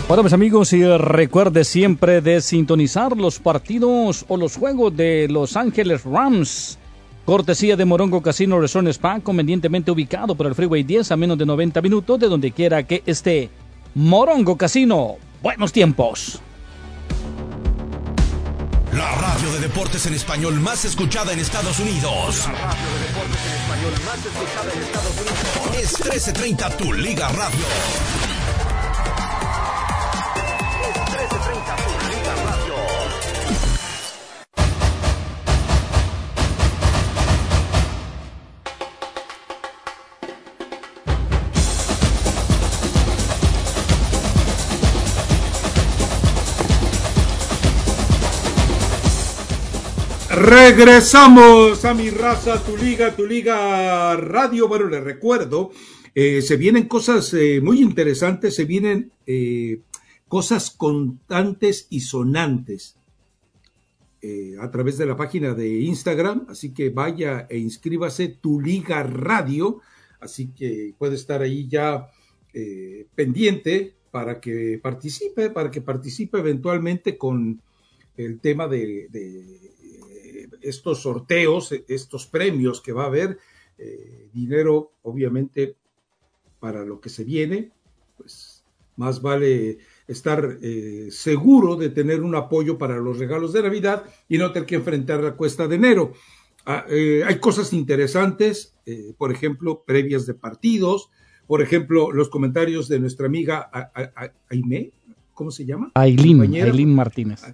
[0.07, 5.57] Bueno, mis amigos, y recuerde siempre de sintonizar los partidos o los juegos de Los
[5.57, 6.77] Ángeles Rams.
[7.25, 11.47] Cortesía de Morongo Casino Resort Spa, convenientemente ubicado por el Freeway 10 a menos de
[11.47, 13.49] 90 minutos de donde quiera que esté.
[13.95, 16.39] Morongo Casino, buenos tiempos.
[18.93, 22.47] La radio de deportes en español más escuchada en Estados Unidos.
[22.47, 25.83] La radio de deportes en español más escuchada en Estados Unidos.
[25.83, 28.34] Es 1330 Tu Liga Radio.
[50.35, 54.67] Regresamos a mi raza, tu liga, tu liga radio.
[54.67, 55.71] Bueno, les recuerdo,
[56.13, 59.79] eh, se vienen cosas eh, muy interesantes, se vienen eh,
[60.27, 62.97] cosas constantes y sonantes
[64.59, 66.47] a través de la página de Instagram.
[66.49, 69.79] Así que vaya e inscríbase, tu liga radio.
[70.19, 72.09] Así que puede estar ahí ya
[73.13, 77.61] pendiente para que participe, para que participe eventualmente con
[78.17, 79.07] el tema de
[80.65, 83.37] estos sorteos, estos premios que va a haber,
[83.77, 85.75] eh, dinero obviamente
[86.59, 87.71] para lo que se viene,
[88.17, 88.63] pues
[88.95, 94.37] más vale estar eh, seguro de tener un apoyo para los regalos de Navidad y
[94.37, 96.13] no tener que enfrentar la cuesta de enero.
[96.65, 98.73] Ah, eh, hay cosas interesantes,
[99.17, 101.09] por ejemplo, previas de partidos,
[101.47, 103.69] por ejemplo, los comentarios de nuestra amiga
[104.49, 104.91] Aime,
[105.35, 105.91] ¿cómo se llama?
[105.93, 107.43] Aileen, Aileen Martínez.
[107.43, 107.53] Ah,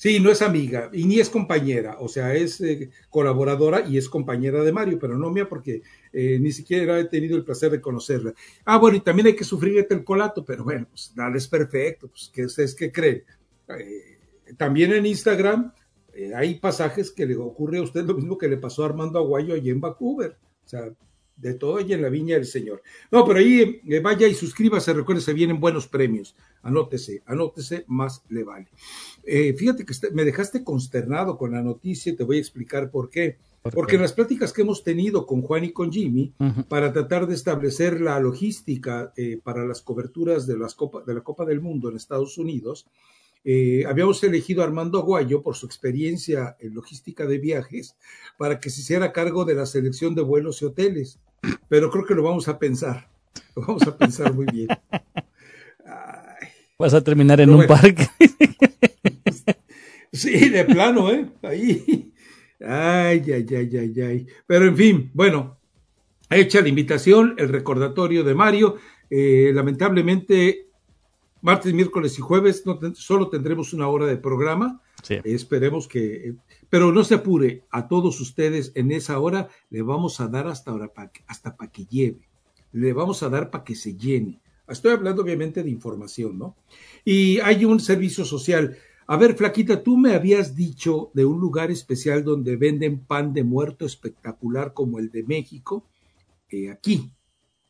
[0.00, 4.08] Sí, no es amiga y ni es compañera, o sea, es eh, colaboradora y es
[4.08, 7.82] compañera de Mario, pero no mía porque eh, ni siquiera he tenido el placer de
[7.82, 8.32] conocerla.
[8.64, 12.08] Ah, bueno, y también hay que sufrir el colato, pero bueno, pues nada es perfecto,
[12.08, 13.24] pues que ustedes qué creen.
[13.68, 15.70] Eh, también en Instagram
[16.34, 19.52] hay pasajes que le ocurre a usted lo mismo que le pasó a Armando Aguayo
[19.52, 20.90] allí en Vancouver, o sea,
[21.40, 22.82] de todo allí en la viña del Señor.
[23.10, 26.36] No, pero ahí vaya y suscríbase, recuerde, se vienen buenos premios.
[26.62, 28.68] Anótese, anótese, más le vale.
[29.24, 33.10] Eh, fíjate que me dejaste consternado con la noticia y te voy a explicar por
[33.10, 33.38] qué.
[33.62, 36.32] Porque en las pláticas que hemos tenido con Juan y con Jimmy,
[36.68, 41.20] para tratar de establecer la logística eh, para las coberturas de, las Copa, de la
[41.20, 42.86] Copa del Mundo en Estados Unidos,
[43.44, 47.96] eh, habíamos elegido a Armando Aguayo por su experiencia en logística de viajes
[48.36, 51.18] para que se hiciera cargo de la selección de vuelos y hoteles.
[51.68, 53.08] Pero creo que lo vamos a pensar.
[53.56, 54.68] Lo vamos a pensar muy bien.
[56.78, 58.08] Vas a terminar en un parque.
[60.12, 61.26] sí, de plano, ¿eh?
[61.42, 62.12] Ahí.
[62.60, 64.26] Ay, ay, ay, ay, ay.
[64.46, 65.58] Pero en fin, bueno,
[66.30, 68.76] hecha la invitación, el recordatorio de Mario.
[69.10, 70.69] Eh, lamentablemente,
[71.42, 74.80] martes, miércoles y jueves no solo tendremos una hora de programa.
[75.24, 76.34] esperemos que.
[76.68, 80.70] Pero no se apure, a todos ustedes en esa hora le vamos a dar hasta
[80.70, 80.92] ahora
[81.26, 82.28] hasta para que lleve.
[82.72, 84.40] Le vamos a dar para que se llene.
[84.68, 86.56] Estoy hablando obviamente de información, ¿no?
[87.04, 88.76] Y hay un servicio social.
[89.08, 93.42] A ver, Flaquita, tú me habías dicho de un lugar especial donde venden pan de
[93.42, 95.84] muerto espectacular como el de México,
[96.48, 97.10] eh, aquí.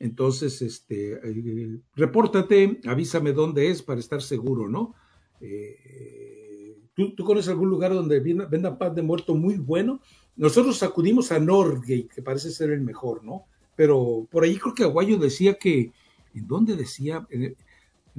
[0.01, 4.95] Entonces, este, eh, repórtate, avísame dónde es para estar seguro, ¿no?
[5.43, 10.01] Eh, ¿tú, conoces algún lugar donde vendan pan de muerto muy bueno?
[10.37, 13.45] Nosotros acudimos a Norgate, que parece ser el mejor, ¿no?
[13.77, 15.93] Pero por ahí creo que Aguayo decía que,
[16.35, 17.27] ¿en dónde decía?
[17.29, 17.55] En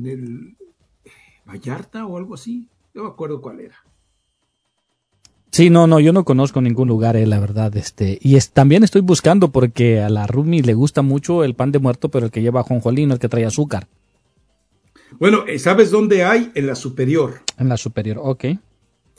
[0.06, 0.56] el,
[1.46, 2.70] Vallarta o algo así.
[2.94, 3.76] No me acuerdo cuál era.
[5.52, 7.76] Sí, no, no, yo no conozco ningún lugar, eh, la verdad.
[7.76, 11.74] Este, y es, también estoy buscando porque a la Rumi le gusta mucho el pan
[11.74, 13.88] de muerto, pero el que lleva jonjolín, el que trae azúcar.
[15.20, 16.52] Bueno, eh, ¿sabes dónde hay?
[16.56, 17.42] En la superior.
[17.58, 18.46] En la superior, ok.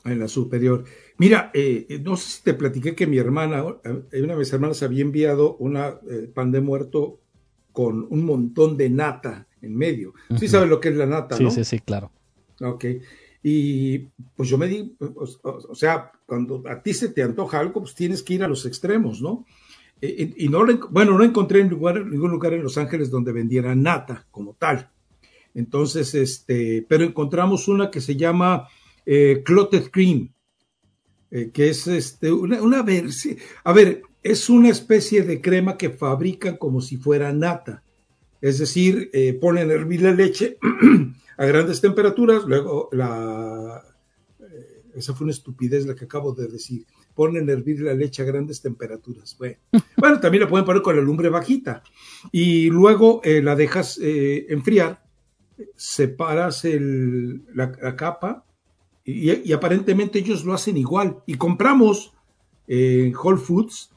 [0.07, 0.85] En la superior.
[1.19, 4.83] Mira, eh, no sé si te platiqué que mi hermana, eh, una de mis hermanas
[4.83, 6.01] había enviado una
[6.35, 7.21] pan de muerto
[7.73, 10.15] con un montón de nata en medio.
[10.39, 11.51] Sí sabes lo que es la nata, sí, ¿no?
[11.51, 12.11] Sí, sí, claro.
[12.61, 12.87] Ok.
[13.43, 13.99] Y
[14.37, 18.23] pues yo me di, o, sea, cuando a ti se te antoja algo, pues tienes
[18.23, 19.45] que ir a los extremos, ¿no?
[20.01, 24.27] Y, no, bueno, no encontré en lugar, ningún lugar en Los Ángeles donde vendiera nata
[24.33, 24.91] como tal.
[25.55, 28.69] Entonces, este, pero encontramos una que se llama
[29.07, 30.33] eh, Clotted Cream,
[31.31, 35.91] eh, que es este, una, una versión, a ver, es una especie de crema que
[35.91, 37.83] fabrican como si fuera nata.
[38.41, 40.59] Es decir, eh, ponen a hervir la leche
[41.43, 43.83] a grandes temperaturas, luego la...
[44.39, 46.87] Eh, esa fue una estupidez la que acabo de decir.
[47.17, 49.37] Ponen a hervir la leche a grandes temperaturas.
[49.37, 49.57] Bueno,
[49.97, 51.83] bueno también la pueden poner con la lumbre bajita.
[52.31, 55.03] Y luego eh, la dejas eh, enfriar,
[55.75, 58.47] separas el, la, la, capa
[59.05, 61.25] y, y, aparentemente ellos lo hacen igual.
[61.27, 62.13] Y compramos
[62.69, 63.91] en Whole Foods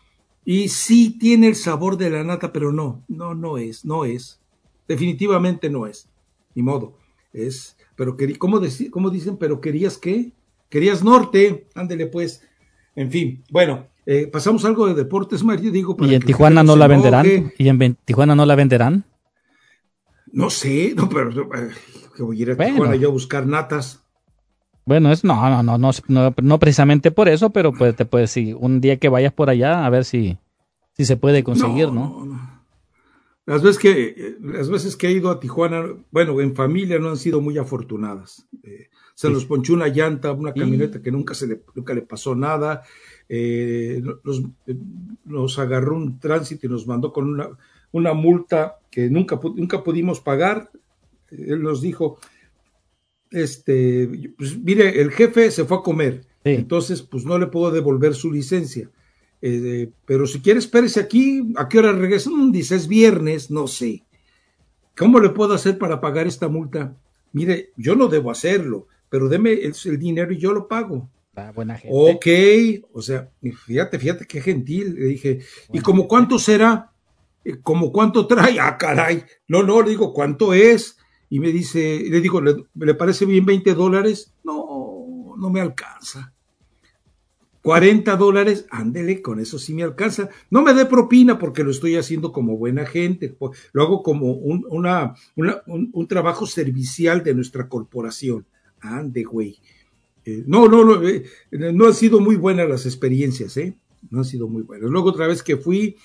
[0.43, 4.41] y sí tiene el sabor de la nata, pero no, no, no es, no es.
[4.87, 6.09] Definitivamente no es.
[6.55, 7.04] Ni modo.
[7.35, 9.37] Es, pero ¿cómo, ¿cómo dicen?
[9.37, 10.31] Pero querías qué?
[10.69, 12.41] Querías norte, ándele pues.
[12.95, 15.97] En fin, bueno, eh, pasamos algo de deportes, Mario, digo.
[15.99, 17.51] ¿Y en Tijuana no la venderán?
[17.57, 19.03] ¿Y en Tijuana no la venderán?
[20.31, 21.71] No sé, no, pero eh,
[22.15, 22.73] que voy a ir a bueno.
[22.73, 24.01] Tijuana yo a buscar natas.
[24.85, 28.53] Bueno, es no, no, no, no, no, precisamente por eso, pero pues te puedes, si
[28.53, 30.37] un día que vayas por allá, a ver si,
[30.93, 32.23] si se puede conseguir, ¿no?
[32.23, 32.54] no
[33.45, 37.17] las veces que, las veces que he ido a Tijuana, bueno, en familia no han
[37.17, 38.47] sido muy afortunadas.
[38.63, 42.35] Eh, se nos ponchó una llanta, una camioneta que nunca, se le, nunca le pasó
[42.35, 42.83] nada.
[43.29, 44.43] Eh, nos,
[45.23, 47.49] nos, agarró un tránsito y nos mandó con una,
[47.91, 50.71] una multa que nunca, nunca pudimos pagar.
[51.29, 52.17] Él nos dijo,
[53.31, 56.51] este, pues mire, el jefe se fue a comer, sí.
[56.51, 58.89] entonces pues no le puedo devolver su licencia.
[59.41, 61.53] Eh, pero si quiere, espérese aquí.
[61.55, 62.29] ¿A qué hora regresa?
[62.51, 64.03] Dice, es viernes, no sé.
[64.97, 66.95] ¿Cómo le puedo hacer para pagar esta multa?
[67.33, 71.09] Mire, yo no debo hacerlo, pero deme el, el dinero y yo lo pago.
[71.35, 71.89] Ah, buena gente.
[71.91, 73.29] Ok, o sea,
[73.65, 74.95] fíjate, fíjate qué gentil.
[74.95, 76.91] Le dije, buena ¿y como cuánto será?
[77.61, 78.59] ¿Como cuánto trae?
[78.59, 79.23] Ah, caray.
[79.47, 80.97] No, no, le digo, ¿cuánto es?
[81.29, 84.33] Y me dice, le digo, ¿le, ¿le parece bien 20 dólares?
[84.43, 86.33] No, no me alcanza.
[87.65, 90.29] 40 dólares, ándele, con eso sí me alcanza.
[90.51, 93.35] No me dé propina porque lo estoy haciendo como buena gente,
[93.73, 98.45] lo hago como un, una, una, un, un trabajo servicial de nuestra corporación.
[98.81, 99.57] Ande, güey.
[100.25, 103.75] Eh, no, no, no, eh, no han sido muy buenas las experiencias, ¿eh?
[104.11, 104.91] No han sido muy buenas.
[104.91, 105.95] Luego otra vez que fui,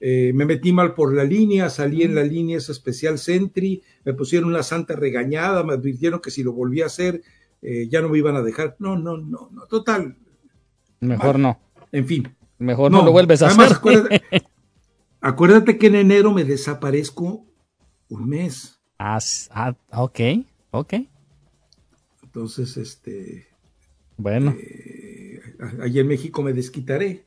[0.00, 4.48] eh, me metí mal por la línea, salí en la línea especial Sentry, me pusieron
[4.48, 7.20] una santa regañada, me advirtieron que si lo volvía a hacer,
[7.60, 8.76] ya no me iban a dejar.
[8.78, 10.16] No, no, no, no, total,
[11.00, 11.58] Mejor no.
[11.92, 12.36] En fin.
[12.58, 13.78] Mejor no, no lo vuelves a además, hacer.
[13.78, 14.22] Acuérdate,
[15.20, 17.46] acuérdate, que en enero me desaparezco
[18.08, 18.80] un mes.
[18.98, 19.18] Ah,
[19.50, 20.20] ah ok,
[20.70, 20.94] ok.
[22.22, 23.48] Entonces, este.
[24.16, 24.54] Bueno.
[24.60, 25.40] Eh,
[25.82, 27.24] allí en México me desquitaré.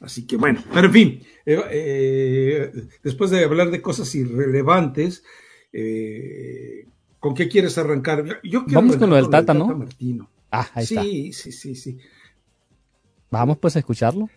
[0.00, 5.24] Así que bueno, pero en fin, eh, eh, después de hablar de cosas irrelevantes,
[5.72, 6.86] eh,
[7.18, 8.40] ¿con qué quieres arrancar?
[8.42, 9.66] Yo quiero Vamos con lo del Tata, Tata ¿no?
[9.76, 10.28] Martino.
[10.50, 11.42] Ah, ahí sí, está.
[11.42, 11.98] sí, sí, sí.
[13.32, 14.28] Vamos pues a escucharlo.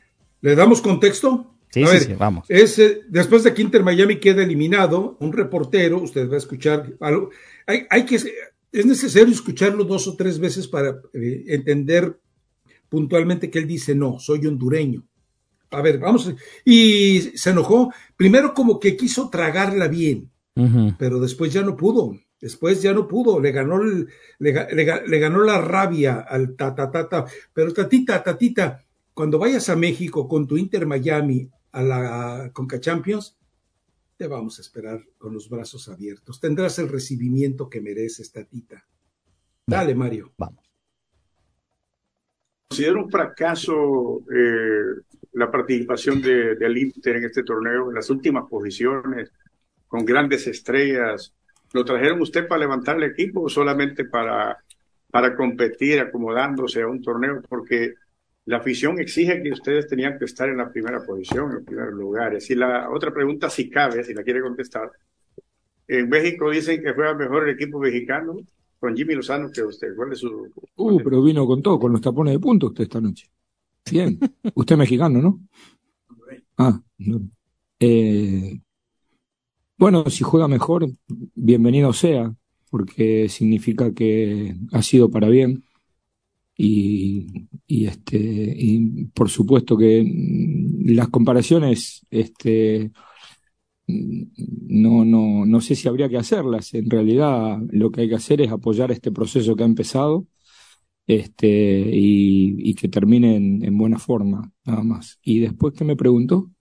[0.42, 1.52] ¿Le damos contexto?
[1.70, 2.46] Sí, A sí, ver, sí, vamos.
[2.50, 7.30] Es, después de que Inter Miami queda eliminado, un reportero, usted va a escuchar algo.
[7.68, 12.18] Hay, hay que, es necesario escucharlo dos o tres veces para eh, entender
[12.90, 15.04] puntualmente que él dice, no, soy hondureño.
[15.72, 16.34] A ver, vamos.
[16.64, 17.92] Y se enojó.
[18.16, 20.32] Primero como que quiso tragarla bien,
[20.98, 22.18] pero después ya no pudo.
[22.40, 24.08] Después ya no pudo, le ganó, el-
[24.40, 27.26] le, ga- le ga- le ganó la rabia al tata, tata.
[27.54, 28.85] Pero tatita, tatita,
[29.16, 33.38] cuando vayas a México con tu Inter Miami a la Conca Champions,
[34.18, 36.42] te vamos a esperar con los brazos abiertos.
[36.42, 38.86] Tendrás el recibimiento que mereces, tatita.
[39.66, 40.34] Dale, Mario.
[40.38, 40.70] Vamos.
[42.68, 45.02] Considero un fracaso eh,
[45.32, 49.32] la participación de, del Inter en este torneo, en las últimas posiciones,
[49.88, 51.34] con grandes estrellas.
[51.72, 54.58] ¿Lo trajeron usted para levantar el equipo o solamente para,
[55.10, 57.42] para competir acomodándose a un torneo?
[57.48, 57.96] Porque
[58.46, 61.94] la afición exige que ustedes tenían que estar en la primera posición, en los primeros
[61.94, 62.50] lugares.
[62.50, 64.92] Y la otra pregunta, si cabe, si la quiere contestar.
[65.88, 68.38] En México dicen que juega mejor el equipo mexicano
[68.80, 69.96] con Jimmy Lozano que usted.
[69.96, 70.52] ¿Cuál es su...?
[70.76, 73.28] Uh, pero vino con todo, con los tapones de punto usted esta noche.
[73.90, 74.20] Bien.
[74.56, 75.40] Usted es mexicano, ¿no?
[76.58, 76.82] Ah,
[77.80, 78.60] eh,
[79.78, 80.88] bueno, si juega mejor,
[81.36, 82.34] bienvenido sea,
[82.72, 85.64] porque significa que ha sido para bien.
[86.58, 90.06] Y, y este, y por supuesto que
[90.86, 92.92] las comparaciones, este,
[93.88, 96.74] no, no, no sé si habría que hacerlas.
[96.74, 100.28] En realidad, lo que hay que hacer es apoyar este proceso que ha empezado
[101.08, 105.20] este, y, que termine en, buena forma, nada más.
[105.22, 106.52] Y después, ¿qué me preguntó?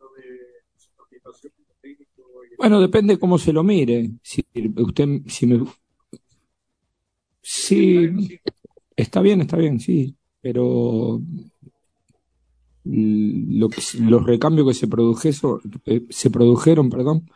[2.58, 4.12] Bueno, depende cómo se lo mire.
[4.22, 4.44] Si
[4.76, 5.64] usted, si me,
[7.42, 8.40] sí,
[8.96, 11.20] está bien, está bien, sí, pero
[12.84, 14.88] lo que, los recambios que se
[15.86, 17.30] eh, se produjeron, perdón,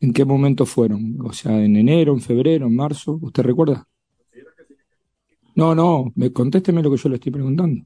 [0.00, 1.18] ¿en qué momento fueron?
[1.24, 3.86] O sea, en enero, en febrero, en marzo, ¿usted recuerda?
[5.54, 7.84] No, no, me, contésteme lo que yo le estoy preguntando.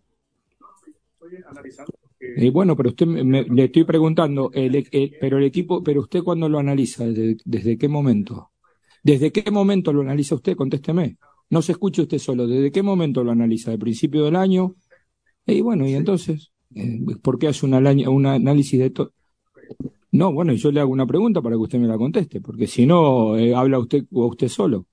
[2.36, 4.88] Y bueno, pero usted me, le estoy preguntando, el,
[5.20, 8.52] pero el equipo, pero usted cuando lo analiza, ¿desde, ¿desde, qué momento?
[9.02, 10.56] ¿Desde qué momento lo analiza usted?
[10.56, 11.16] Contésteme.
[11.52, 12.46] No se escuche usted solo.
[12.46, 13.70] ¿Desde qué momento lo analiza?
[13.70, 14.74] ¿De principio del año?
[15.44, 19.12] Y bueno, y entonces, eh, ¿por qué hace un análisis de todo?
[20.12, 22.86] No, bueno, yo le hago una pregunta para que usted me la conteste, porque si
[22.86, 24.86] no, eh, habla usted o usted solo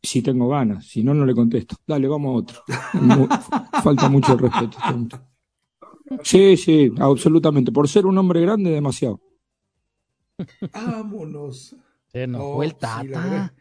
[0.00, 1.74] si tengo ganas, si no, no le contesto.
[1.84, 2.62] Dale, vamos a otro.
[3.82, 4.78] falta mucho el respeto.
[6.22, 7.72] Sí, sí, absolutamente.
[7.72, 9.20] Por ser un hombre grande, demasiado.
[10.72, 11.74] Vámonos.
[12.06, 13.52] Se enojó el tata.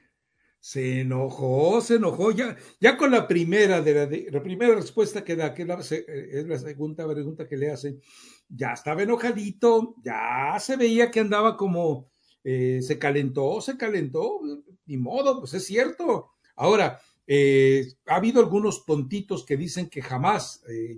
[0.66, 2.32] Se enojó, se enojó.
[2.32, 7.08] Ya, ya con la primera de la, primera respuesta que da, que es la segunda
[7.08, 8.02] pregunta que le hacen,
[8.50, 12.10] ya estaba enojadito, ya se veía que andaba como
[12.44, 14.40] eh, se calentó, se calentó,
[14.88, 16.32] ni modo, pues es cierto.
[16.56, 20.98] Ahora, eh, ha habido algunos tontitos que dicen que jamás eh,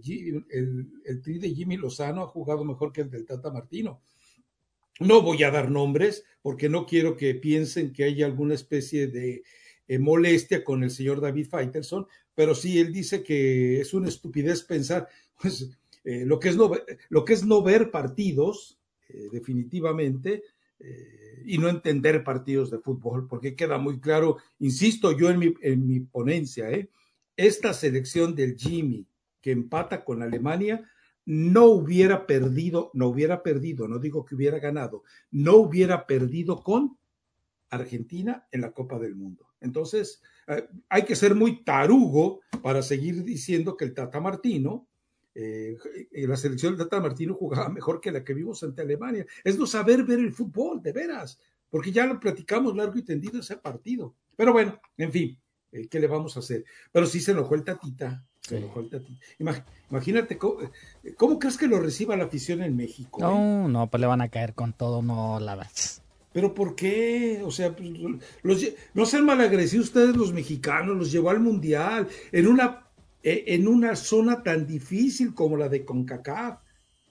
[0.49, 3.99] el, el, tri de Jimmy Lozano ha jugado mejor que el del Tata Martino.
[5.00, 9.43] No voy a dar nombres porque no quiero que piensen que haya alguna especie de
[9.88, 14.64] eh, molestia con el señor David Faitelson, pero sí él dice que es una estupidez
[14.64, 15.08] pensar,
[15.41, 16.72] pues lo, que es no,
[17.10, 18.80] lo que es no ver partidos,
[19.32, 20.43] definitivamente,
[21.45, 25.88] y no entender partidos de fútbol, porque queda muy claro, insisto yo en mi, en
[25.88, 26.89] mi ponencia, ¿eh?
[27.38, 29.08] esta selección del Jimmy
[29.41, 30.84] que empata con Alemania
[31.28, 36.97] no hubiera perdido, no hubiera perdido, no digo que hubiera ganado, no hubiera perdido con
[37.69, 39.45] Argentina en la Copa del Mundo.
[39.59, 44.88] Entonces, eh, hay que ser muy tarugo para seguir diciendo que el Tata Martino
[45.39, 45.78] eh,
[46.11, 49.23] la selección de Tata Martino jugaba mejor que la que vimos ante Alemania.
[49.43, 53.41] Es no saber ver el fútbol, de veras, porque ya lo platicamos largo y tendido
[53.41, 54.15] ese partido.
[54.36, 55.38] Pero bueno, en fin,
[55.73, 56.63] eh, ¿qué le vamos a hacer?
[56.91, 58.25] Pero sí se enojó el Tatita.
[59.89, 63.20] Imagínate, eh, ¿cómo, crees que lo reciba la afición en México?
[63.22, 66.02] No, no, pues le van a caer con todo, no la vas.
[66.34, 67.41] ¿Pero por qué?
[67.43, 67.89] O sea, pues,
[68.93, 72.88] no sean malagradecidos ustedes los mexicanos, los llevó al Mundial en una
[73.24, 76.60] e, en una zona tan difícil como la de CONCACAF.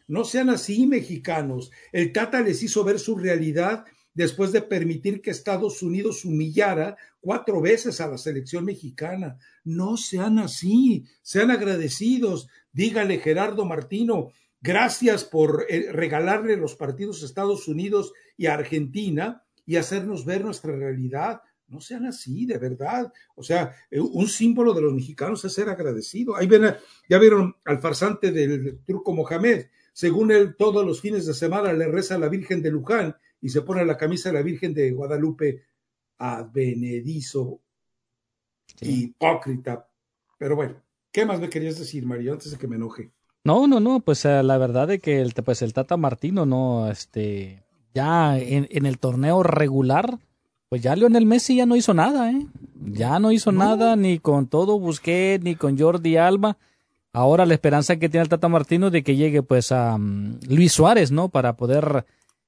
[0.09, 1.71] No sean así, mexicanos.
[1.93, 3.85] El Tata les hizo ver su realidad
[4.17, 9.39] después de permitir que Estados Unidos humillara cuatro veces a la selección mexicana.
[9.63, 12.49] No sean así, sean agradecidos.
[12.73, 19.45] Dígale Gerardo Martino, gracias por eh, regalarle los partidos a Estados Unidos y a Argentina
[19.67, 21.43] y hacernos ver nuestra realidad.
[21.69, 23.13] No sean así, de verdad.
[23.35, 26.37] O sea, eh, un símbolo de los mexicanos es ser agradecido.
[26.37, 26.75] Ahí ven,
[27.07, 29.67] ya vieron al farsante del truco Mohamed.
[29.93, 33.49] Según él, todos los fines de semana le reza a la Virgen de Luján y
[33.49, 35.63] se pone la camisa de la Virgen de Guadalupe
[36.19, 37.61] advenedizo,
[38.81, 39.89] hipócrita.
[40.39, 40.83] Pero bueno,
[41.13, 43.13] ¿qué más me querías decir, Mario, antes de que me enoje?
[43.45, 46.91] No, no, no, pues eh, la verdad es que el, pues el Tata Martino no,
[46.91, 47.63] este,
[47.95, 50.19] ya en, en el torneo regular,
[50.69, 52.47] pues ya Lionel Messi ya no hizo nada, ¿eh?
[52.85, 56.57] Ya no hizo nada ni con todo Busquets ni con Jordi Alba.
[57.13, 60.73] Ahora la esperanza que tiene el Tata Martino de que llegue pues a mm, Luis
[60.73, 61.29] Suárez, ¿no?
[61.29, 62.05] Para poder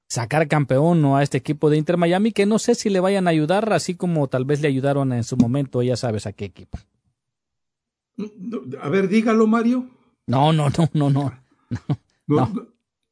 [0.09, 1.15] sacar campeón ¿no?
[1.15, 3.95] a este equipo de Inter Miami que no sé si le vayan a ayudar así
[3.95, 6.77] como tal vez le ayudaron en su momento, ya sabes a qué equipo.
[8.81, 9.87] A ver, dígalo, Mario.
[10.27, 11.33] No, no, no, no, no.
[12.27, 12.53] No,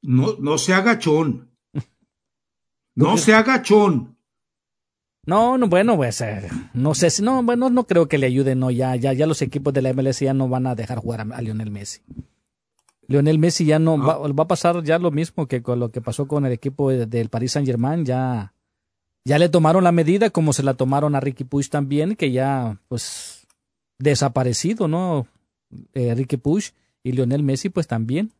[0.01, 1.49] no, no, sea gachón.
[2.93, 4.17] No sea gachón.
[5.25, 8.59] No, no, bueno, pues eh, no sé si, no, bueno, no creo que le ayuden,
[8.59, 11.27] no, ya, ya, ya los equipos de la MLS ya no van a dejar jugar
[11.31, 12.01] a, Lionel Messi.
[13.07, 16.01] Lionel Messi ya no, va, va, a pasar ya lo mismo que con lo que
[16.01, 18.53] pasó con el equipo del Paris Saint Germain, ya,
[19.25, 22.79] ya le tomaron la medida como se la tomaron a Ricky Push también, que ya,
[22.87, 23.47] pues,
[23.97, 25.27] desaparecido, ¿no?
[25.93, 26.71] Eh, Ricky Push,
[27.07, 28.31] y Lionel Messi pues también.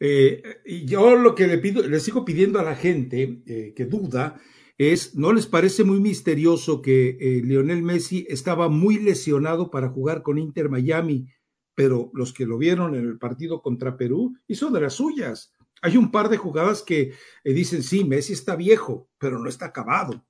[0.00, 3.84] Eh, y yo lo que le pido, le sigo pidiendo a la gente eh, que
[3.84, 4.40] duda
[4.76, 10.22] es, ¿no les parece muy misterioso que eh, Lionel Messi estaba muy lesionado para jugar
[10.22, 11.26] con Inter Miami,
[11.74, 15.52] pero los que lo vieron en el partido contra Perú hizo de las suyas?
[15.82, 17.12] Hay un par de jugadas que
[17.44, 20.24] dicen, sí, Messi está viejo, pero no está acabado.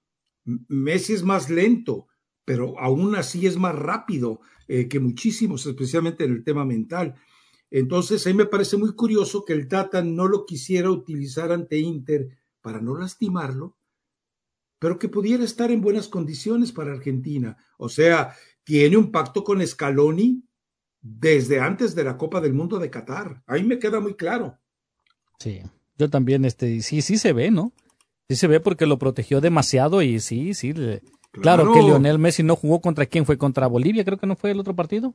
[0.45, 2.09] Messi es más lento,
[2.45, 7.15] pero aún así es más rápido que muchísimos, especialmente en el tema mental.
[7.71, 11.79] Entonces, a mí me parece muy curioso que el Tata no lo quisiera utilizar ante
[11.79, 12.29] Inter
[12.61, 13.77] para no lastimarlo,
[14.79, 17.57] pero que pudiera estar en buenas condiciones para Argentina.
[17.79, 18.35] O sea,
[18.65, 20.43] tiene un pacto con Scaloni
[21.05, 23.43] desde antes de la Copa del Mundo de Qatar.
[23.47, 24.59] Ahí me queda muy claro.
[25.39, 25.61] Sí,
[25.99, 27.73] yo también, este, sí, sí se ve, ¿no?
[28.27, 30.73] Sí se ve porque lo protegió demasiado y sí, sí.
[30.73, 31.01] Claro,
[31.43, 34.53] claro que Lionel Messi no jugó contra quién fue, contra Bolivia, creo que no fue
[34.53, 35.13] el otro partido.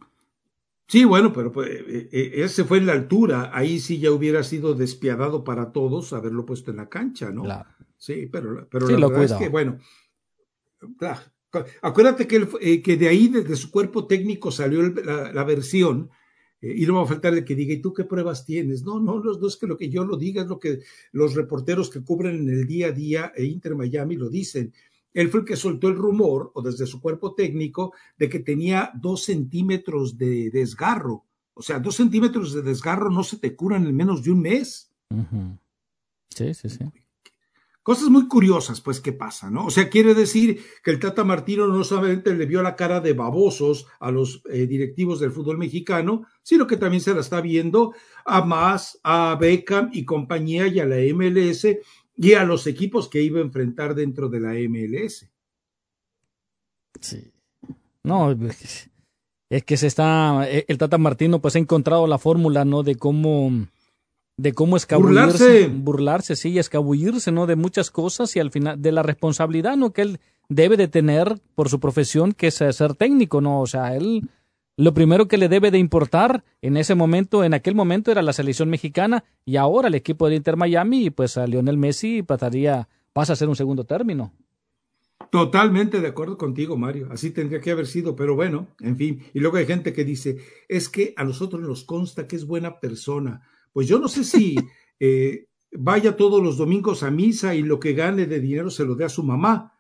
[0.87, 3.49] Sí, bueno, pero pues, eh, eh, ese fue en la altura.
[3.53, 7.43] Ahí sí ya hubiera sido despiadado para todos haberlo puesto en la cancha, ¿no?
[7.43, 7.69] Claro.
[7.97, 9.79] Sí, pero, pero la verdad es que, bueno,
[10.97, 11.19] claro,
[11.81, 16.09] acuérdate que, eh, que de ahí, desde su cuerpo técnico, salió la, versión,
[16.61, 18.83] y no va a faltar el que diga, ¿y tú qué pruebas tienes?
[18.83, 20.79] No, no, no, es que lo que yo lo diga, es lo que
[21.11, 24.73] los reporteros que cubren en el día a día e Inter Miami lo dicen.
[25.13, 28.91] Él fue el que soltó el rumor, o desde su cuerpo técnico, de que tenía
[28.95, 31.25] dos centímetros de desgarro.
[31.53, 34.91] O sea, dos centímetros de desgarro no se te curan en menos de un mes.
[36.29, 36.85] Sí, sí, sí.
[37.89, 39.65] Cosas muy curiosas, pues, ¿qué pasa, no?
[39.65, 43.13] O sea, quiere decir que el Tata Martino no solamente le vio la cara de
[43.13, 47.95] babosos a los eh, directivos del fútbol mexicano, sino que también se la está viendo
[48.25, 51.65] a más, a Beckham y compañía y a la MLS
[52.15, 55.27] y a los equipos que iba a enfrentar dentro de la MLS.
[57.01, 57.31] Sí.
[58.03, 58.37] No,
[59.49, 62.83] es que se está, el Tata Martino pues ha encontrado la fórmula, ¿no?
[62.83, 63.51] De cómo,
[64.39, 65.67] de cómo escabullirse, burlarse.
[65.67, 67.45] burlarse, sí, escabullirse, ¿no?
[67.45, 69.91] De muchas cosas y al final, de la responsabilidad, ¿no?
[69.91, 73.59] Que él debe de tener por su profesión, que es ser técnico, ¿no?
[73.59, 74.29] O sea, él
[74.77, 78.31] lo primero que le debe de importar en ese momento, en aquel momento, era la
[78.31, 82.87] selección mexicana y ahora el equipo de Inter Miami y pues a Lionel Messi pasaría,
[83.11, 84.31] pasa a ser un segundo término.
[85.31, 87.09] Totalmente de acuerdo contigo, Mario.
[87.11, 89.21] Así tendría que haber sido, pero bueno, en fin.
[89.33, 90.37] Y luego hay gente que dice,
[90.69, 93.41] es que a nosotros nos consta que es buena persona.
[93.73, 94.55] Pues yo no sé si
[94.99, 98.95] eh, vaya todos los domingos a misa y lo que gane de dinero se lo
[98.95, 99.73] dé a su mamá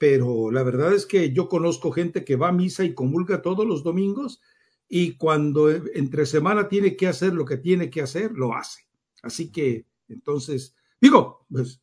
[0.00, 3.66] pero la verdad es que yo conozco gente que va a misa y comulga todos
[3.66, 4.40] los domingos
[4.88, 8.88] y cuando entre semana tiene que hacer lo que tiene que hacer, lo hace.
[9.22, 11.82] Así que, entonces, digo, pues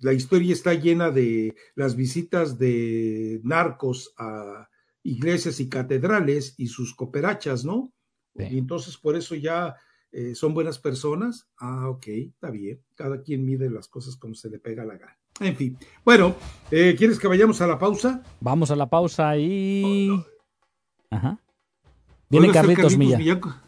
[0.00, 4.70] la historia está llena de las visitas de narcos a
[5.02, 7.92] iglesias y catedrales y sus cooperachas, ¿no?
[8.34, 9.76] Y entonces por eso ya
[10.12, 11.48] eh, son buenas personas.
[11.58, 12.80] Ah, ok, está bien.
[12.94, 15.16] Cada quien mide las cosas como se le pega la gana.
[15.40, 15.78] En fin.
[16.04, 16.36] Bueno,
[16.70, 18.22] eh, ¿quieres que vayamos a la pausa?
[18.40, 20.10] Vamos a la pausa y.
[21.10, 21.38] Ajá.
[22.28, 23.18] Viene Carlitos, Milla.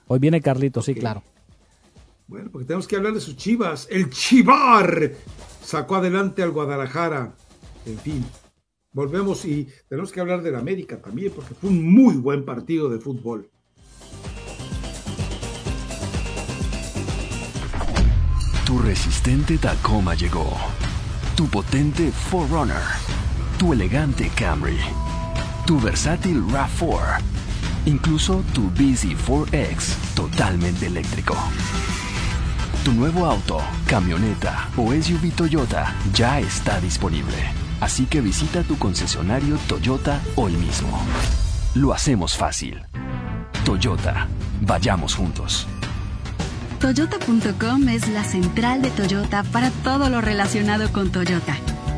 [0.07, 1.22] Hoy viene Carlitos, sí, claro.
[2.26, 3.86] Bueno, porque tenemos que hablar de sus chivas.
[3.90, 5.12] El Chivar
[5.62, 7.34] sacó adelante al Guadalajara.
[7.84, 8.24] En fin,
[8.92, 12.99] volvemos y tenemos que hablar del América también, porque fue un muy buen partido de
[12.99, 13.51] fútbol.
[18.85, 20.57] Resistente Tacoma llegó
[21.35, 22.82] tu potente Forerunner,
[23.59, 24.78] tu elegante Camry,
[25.66, 27.20] tu versátil RAV4,
[27.87, 31.35] incluso tu Busy 4X totalmente eléctrico.
[32.85, 37.37] Tu nuevo auto, camioneta o SUV Toyota ya está disponible.
[37.80, 41.01] Así que visita tu concesionario Toyota hoy mismo.
[41.74, 42.85] Lo hacemos fácil.
[43.64, 44.28] Toyota,
[44.61, 45.66] vayamos juntos.
[46.85, 51.57] Toyota.com es la central de Toyota para todo lo relacionado con Toyota.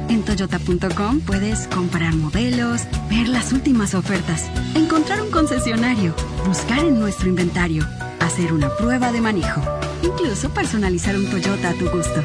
[0.09, 6.14] En Toyota.com puedes comprar modelos, ver las últimas ofertas, encontrar un concesionario,
[6.47, 7.84] buscar en nuestro inventario,
[8.20, 9.61] hacer una prueba de manejo,
[10.05, 12.22] incluso personalizar un Toyota a tu gusto.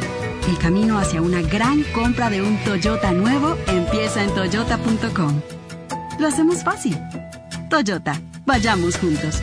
[0.48, 5.42] El camino hacia una gran compra de un Toyota nuevo empieza en Toyota.com.
[6.20, 6.96] Lo hacemos fácil.
[7.72, 9.42] Toyota, vayamos juntos.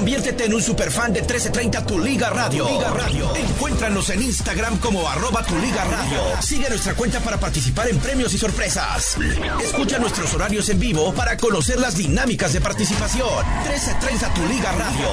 [0.00, 2.66] Conviértete en un superfan de 1330 Tu Liga Radio.
[2.94, 3.36] Radio.
[3.36, 6.40] Encuéntranos en Instagram como arroba Tu Liga Radio.
[6.40, 9.18] Sigue nuestra cuenta para participar en premios y sorpresas.
[9.62, 13.28] Escucha nuestros horarios en vivo para conocer las dinámicas de participación.
[13.68, 15.08] 1330 Tu Liga Radio.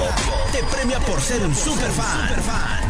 [0.52, 2.87] Te premia por ser un superfan.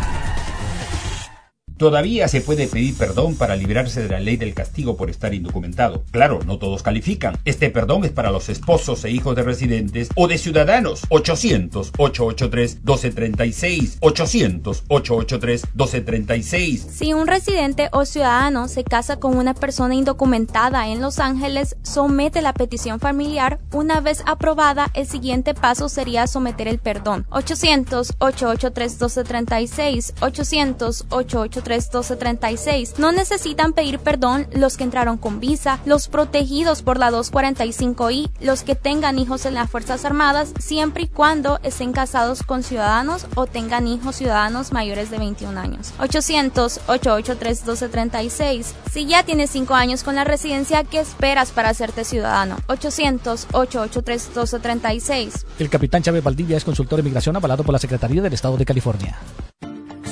[1.78, 6.02] Todavía se puede pedir perdón para librarse de la ley del castigo por estar indocumentado.
[6.10, 7.38] Claro, no todos califican.
[7.44, 11.02] Este perdón es para los esposos e hijos de residentes o de ciudadanos.
[11.10, 14.00] 800-883-1236.
[14.00, 16.78] 800-883-1236.
[16.90, 22.42] Si un residente o ciudadano se casa con una persona indocumentada en Los Ángeles, somete
[22.42, 23.60] la petición familiar.
[23.72, 27.24] Una vez aprobada, el siguiente paso sería someter el perdón.
[27.30, 30.14] 800-883-1236.
[30.14, 32.98] 800-883 1236.
[32.98, 38.62] No necesitan pedir perdón los que entraron con visa, los protegidos por la 245I, los
[38.62, 43.46] que tengan hijos en las Fuerzas Armadas, siempre y cuando estén casados con ciudadanos o
[43.46, 45.92] tengan hijos ciudadanos mayores de 21 años.
[45.98, 48.66] 800-883-1236.
[48.90, 52.56] Si ya tienes 5 años con la residencia, ¿qué esperas para hacerte ciudadano?
[52.68, 55.44] 800-883-1236.
[55.58, 58.64] El capitán Chávez Valdivia es consultor de migración avalado por la Secretaría del Estado de
[58.64, 59.18] California.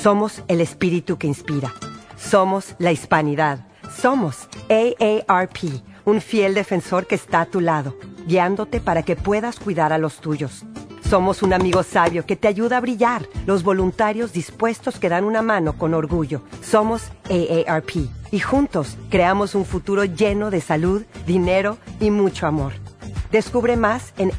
[0.01, 1.73] Somos el espíritu que inspira.
[2.17, 3.65] Somos la hispanidad.
[3.99, 5.57] Somos AARP,
[6.05, 10.17] un fiel defensor que está a tu lado, guiándote para que puedas cuidar a los
[10.17, 10.65] tuyos.
[11.09, 15.41] Somos un amigo sabio que te ayuda a brillar, los voluntarios dispuestos que dan una
[15.41, 16.43] mano con orgullo.
[16.61, 22.73] Somos AARP y juntos creamos un futuro lleno de salud, dinero y mucho amor.
[23.31, 24.31] Descubre más en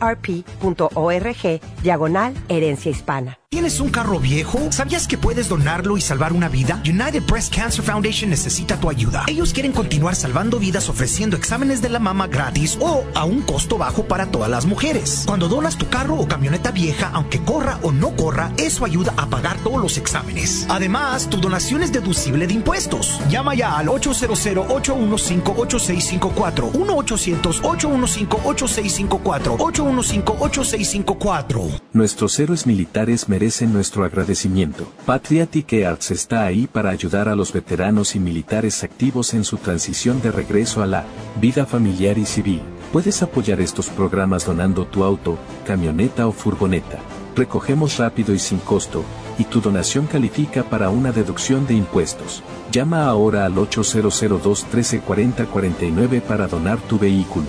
[0.00, 3.41] aarp.org diagonal herencia hispana.
[3.52, 4.72] ¿Tienes un carro viejo?
[4.72, 6.80] ¿Sabías que puedes donarlo y salvar una vida?
[6.86, 9.24] United Breast Cancer Foundation necesita tu ayuda.
[9.28, 13.76] Ellos quieren continuar salvando vidas ofreciendo exámenes de la mama gratis o a un costo
[13.76, 15.24] bajo para todas las mujeres.
[15.26, 19.28] Cuando donas tu carro o camioneta vieja, aunque corra o no corra, eso ayuda a
[19.28, 20.64] pagar todos los exámenes.
[20.70, 23.20] Además, tu donación es deducible de impuestos.
[23.28, 26.72] Llama ya al 800-815-8654.
[26.72, 29.58] 1-800-815-8654.
[29.58, 31.82] 815-8654.
[31.92, 34.86] Nuestros héroes militares merecen nuestro agradecimiento.
[35.04, 40.22] Patriotic Arts está ahí para ayudar a los veteranos y militares activos en su transición
[40.22, 41.04] de regreso a la
[41.40, 42.60] vida familiar y civil.
[42.92, 47.00] Puedes apoyar estos programas donando tu auto, camioneta o furgoneta.
[47.34, 49.02] Recogemos rápido y sin costo,
[49.38, 52.44] y tu donación califica para una deducción de impuestos.
[52.70, 57.46] Llama ahora al 8002 1340 49 para donar tu vehículo.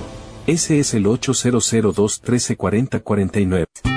[0.48, 3.93] Ese es el 8002 1340 49.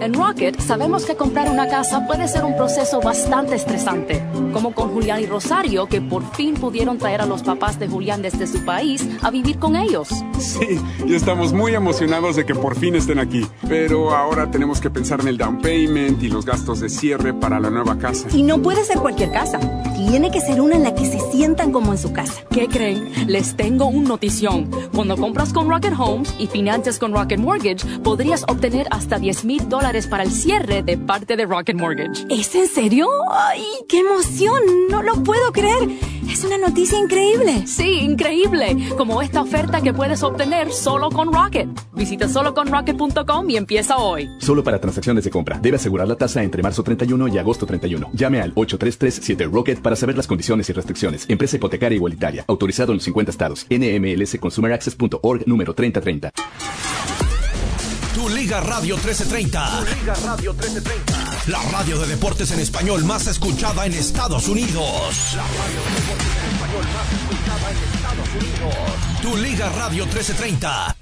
[0.00, 4.88] En Rocket sabemos que comprar una casa puede ser un proceso bastante estresante, como con
[4.88, 8.64] Julián y Rosario que por fin pudieron traer a los papás de Julián desde su
[8.64, 10.08] país a vivir con ellos.
[10.38, 14.88] Sí, y estamos muy emocionados de que por fin estén aquí, pero ahora tenemos que
[14.88, 18.26] pensar en el down payment y los gastos de cierre para la nueva casa.
[18.32, 19.60] Y no puede ser cualquier casa,
[20.08, 22.42] tiene que ser una en la que se sientan como en su casa.
[22.50, 23.12] ¿Qué creen?
[23.26, 24.70] Les tengo un notición.
[24.94, 29.68] Cuando compras con Rocket Homes y financias con Rocket Mortgage, podrías obtener hasta 10 mil
[29.68, 32.24] dólares para el cierre de parte de Rocket Mortgage.
[32.30, 33.08] ¿Es en serio?
[33.30, 34.62] ¡Ay, qué emoción!
[34.90, 35.88] No lo puedo creer.
[36.30, 37.66] Es una noticia increíble.
[37.66, 38.76] Sí, increíble.
[38.96, 41.68] Como esta oferta que puedes obtener solo con Rocket.
[41.92, 44.28] Visita soloconrocket.com y empieza hoy.
[44.38, 45.58] Solo para transacciones de compra.
[45.58, 48.10] Debe asegurar la tasa entre marzo 31 y agosto 31.
[48.12, 51.26] Llame al 833-7 para saber las condiciones y restricciones.
[51.28, 52.44] Empresa hipotecaria igualitaria.
[52.46, 53.66] Autorizado en los 50 estados.
[53.68, 54.38] NMLS
[54.72, 56.32] Access.org número 3030.
[58.14, 59.84] Tu Liga Radio 1330.
[59.84, 61.44] Tu Liga Radio 1330.
[61.46, 65.36] La radio de deportes en español más escuchada en Estados Unidos.
[65.36, 69.22] La radio de deportes en español más escuchada en Estados Unidos.
[69.22, 70.96] Tu Liga Radio 1330.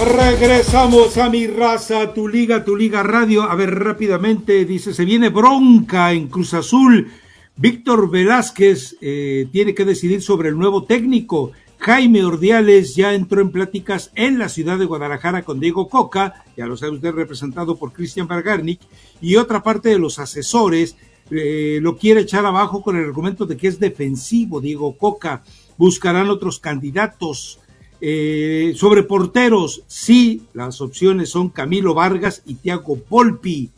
[0.00, 3.42] Regresamos a mi raza, tu liga, tu liga radio.
[3.42, 7.12] A ver, rápidamente, dice, se viene bronca en Cruz Azul.
[7.56, 11.52] Víctor Velázquez eh, tiene que decidir sobre el nuevo técnico.
[11.76, 16.66] Jaime Ordiales ya entró en pláticas en la ciudad de Guadalajara con Diego Coca, ya
[16.66, 18.80] lo sabe usted, representado por Cristian Bargarnik,
[19.20, 20.96] y otra parte de los asesores
[21.30, 25.42] eh, lo quiere echar abajo con el argumento de que es defensivo Diego Coca.
[25.76, 27.59] Buscarán otros candidatos.
[28.00, 33.70] Eh, sobre porteros, sí, las opciones son Camilo Vargas y Tiago Polpi,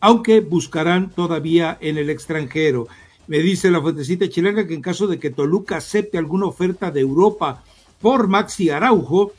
[0.00, 2.88] aunque buscarán todavía en el extranjero.
[3.28, 7.00] Me dice la fuentecita chilanga que en caso de que Toluca acepte alguna oferta de
[7.00, 7.62] Europa
[8.00, 9.32] por Maxi Araujo,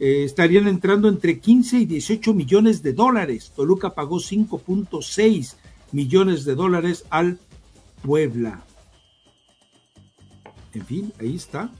[0.00, 3.52] eh, estarían entrando entre 15 y 18 millones de dólares.
[3.54, 5.54] Toluca pagó 5.6
[5.92, 7.38] millones de dólares al
[8.02, 8.64] Puebla.
[10.74, 11.70] En fin, ahí está.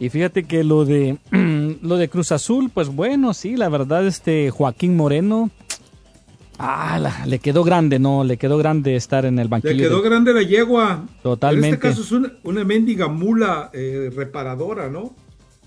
[0.00, 1.18] Y fíjate que lo de
[1.82, 5.50] lo de Cruz Azul, pues bueno, sí, la verdad este Joaquín Moreno
[6.58, 9.74] Ah, le quedó grande, no, le quedó grande estar en el banquillo.
[9.74, 11.06] Le quedó grande la yegua.
[11.22, 11.68] Totalmente.
[11.68, 15.14] En este caso es una, una mendiga mula eh, reparadora, ¿no?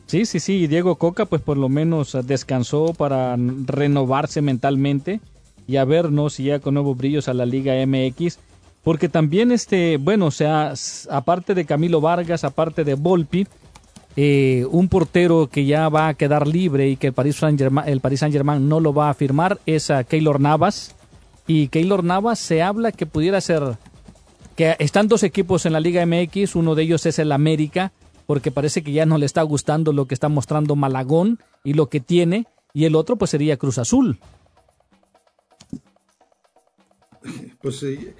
[0.05, 0.67] Sí, sí, sí.
[0.67, 5.21] Diego Coca, pues por lo menos descansó para renovarse mentalmente
[5.65, 8.39] y a vernos ya con nuevos brillos a la Liga MX.
[8.83, 10.73] Porque también, este, bueno, o sea,
[11.09, 13.47] aparte de Camilo Vargas, aparte de Volpi,
[14.15, 17.87] eh, un portero que ya va a quedar libre y que el Paris Saint Germain,
[17.87, 20.95] el Paris Saint Germain no lo va a firmar es a Keylor Navas.
[21.47, 23.77] Y Keylor Navas se habla que pudiera ser
[24.55, 27.93] que están dos equipos en la Liga MX, uno de ellos es el América,
[28.27, 31.87] porque parece que ya no le está gustando lo que está mostrando Malagón y lo
[31.87, 34.19] que tiene, y el otro pues sería Cruz Azul.
[37.61, 38.15] Pues eh,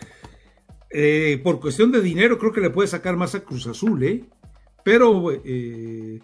[0.90, 4.24] eh, por cuestión de dinero creo que le puede sacar más a Cruz Azul, ¿eh?
[4.84, 6.20] Pero eh,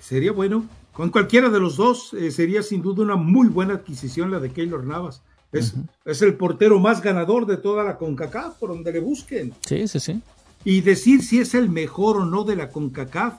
[0.00, 0.66] sería bueno.
[0.92, 4.50] Con cualquiera de los dos eh, sería sin duda una muy buena adquisición la de
[4.50, 5.22] Keylor Navas.
[5.50, 5.74] Es,
[6.04, 9.52] es, el portero más ganador de toda la CONCACAF, por donde le busquen.
[9.66, 10.20] Sí, sí, sí.
[10.64, 13.34] Y decir si es el mejor o no de la CONCACAF,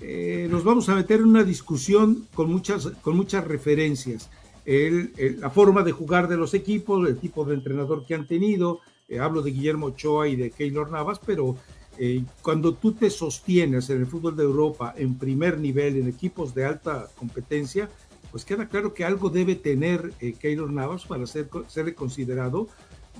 [0.00, 4.30] eh, nos vamos a meter en una discusión con muchas, con muchas referencias.
[4.66, 8.26] El, el, la forma de jugar de los equipos, el tipo de entrenador que han
[8.26, 8.80] tenido.
[9.20, 11.56] hablo de Guillermo Ochoa y de Keylor Navas, pero
[11.98, 16.54] eh, cuando tú te sostienes en el fútbol de Europa en primer nivel, en equipos
[16.54, 17.88] de alta competencia,
[18.30, 22.68] pues queda claro que algo debe tener eh, Keylor Navas para ser, ser considerado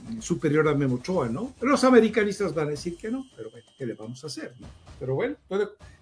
[0.08, 1.52] mm, superior a Memo Ochoa, ¿no?
[1.60, 4.54] Los americanistas van a decir que no, pero ¿qué le vamos a hacer?
[4.58, 4.66] No?
[4.98, 5.36] Pero bueno,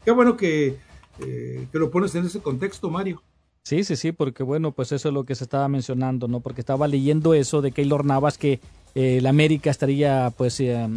[0.04, 0.78] qué bueno que,
[1.20, 3.22] eh, que lo pones en ese contexto, Mario.
[3.64, 6.40] Sí, sí, sí, porque bueno, pues eso es lo que se estaba mencionando, ¿no?
[6.40, 8.60] Porque estaba leyendo eso de Keylor Navas que
[8.94, 10.88] eh, el América estaría pues eh,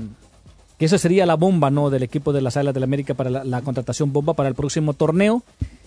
[0.78, 3.44] que esa sería la bomba no del equipo de las Águilas del América para la,
[3.44, 5.44] la, contratación bomba para el próximo torneo.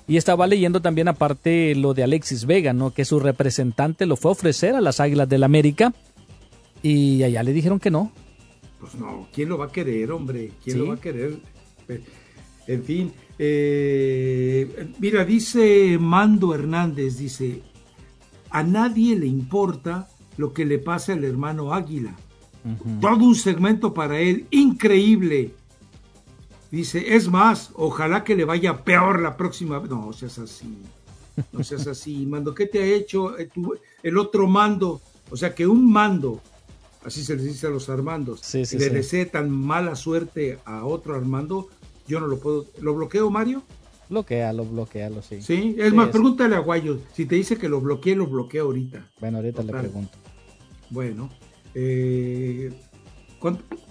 [0.07, 4.31] Y estaba leyendo también aparte lo de Alexis Vega no que su representante lo fue
[4.31, 5.93] a ofrecer a las Águilas del América.
[6.83, 8.13] Y allá le dijeron que no.
[8.81, 10.83] Pues no quién lo va a querer hombre quién ¿Sí?
[10.83, 11.39] lo va a querer
[12.67, 17.63] en fin eh, mira dice Mando Hernández dice
[18.51, 22.15] a nadie le importa lo que le pase al hermano Águila
[22.65, 23.01] Uh -huh.
[23.01, 25.55] Todo un segmento para él, increíble.
[26.71, 29.91] Dice, es más, ojalá que le vaya peor la próxima vez.
[29.91, 30.77] No, seas así.
[31.53, 32.27] No seas así.
[32.27, 33.35] Mando, ¿qué te ha hecho
[34.03, 35.01] el otro mando?
[35.31, 36.41] O sea, que un mando,
[37.05, 38.95] así se les dice a los Armandos, sí, sí, le sí.
[38.95, 41.69] desee tan mala suerte a otro Armando,
[42.07, 42.67] yo no lo puedo.
[42.81, 43.63] ¿Lo bloqueo, Mario?
[44.09, 45.43] Bloquealo, bloquealo, sí.
[45.43, 46.99] Sí, es más, pregúntale a Guayo.
[47.13, 49.07] Si te dice que lo bloquee, lo bloquea ahorita.
[49.21, 49.77] Bueno, ahorita Total.
[49.77, 50.19] le pregunto.
[50.91, 51.29] Bueno.
[51.81, 52.73] Eh,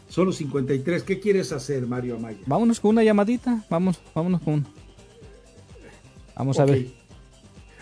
[0.10, 1.04] Solo 53.
[1.04, 2.40] ¿Qué quieres hacer, Mario Amaya?
[2.46, 3.66] Vámonos con una llamadita.
[3.70, 4.66] Vamos, vámonos con.
[6.36, 6.70] Vamos okay.
[6.70, 6.88] a ver.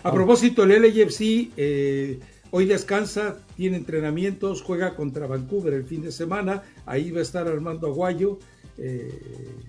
[0.02, 2.20] A propósito, el LAFC eh,
[2.52, 6.62] hoy descansa, tiene entrenamientos, juega contra Vancouver el fin de semana.
[6.84, 8.38] Ahí va a estar Armando Aguayo.
[8.78, 9.20] Eh,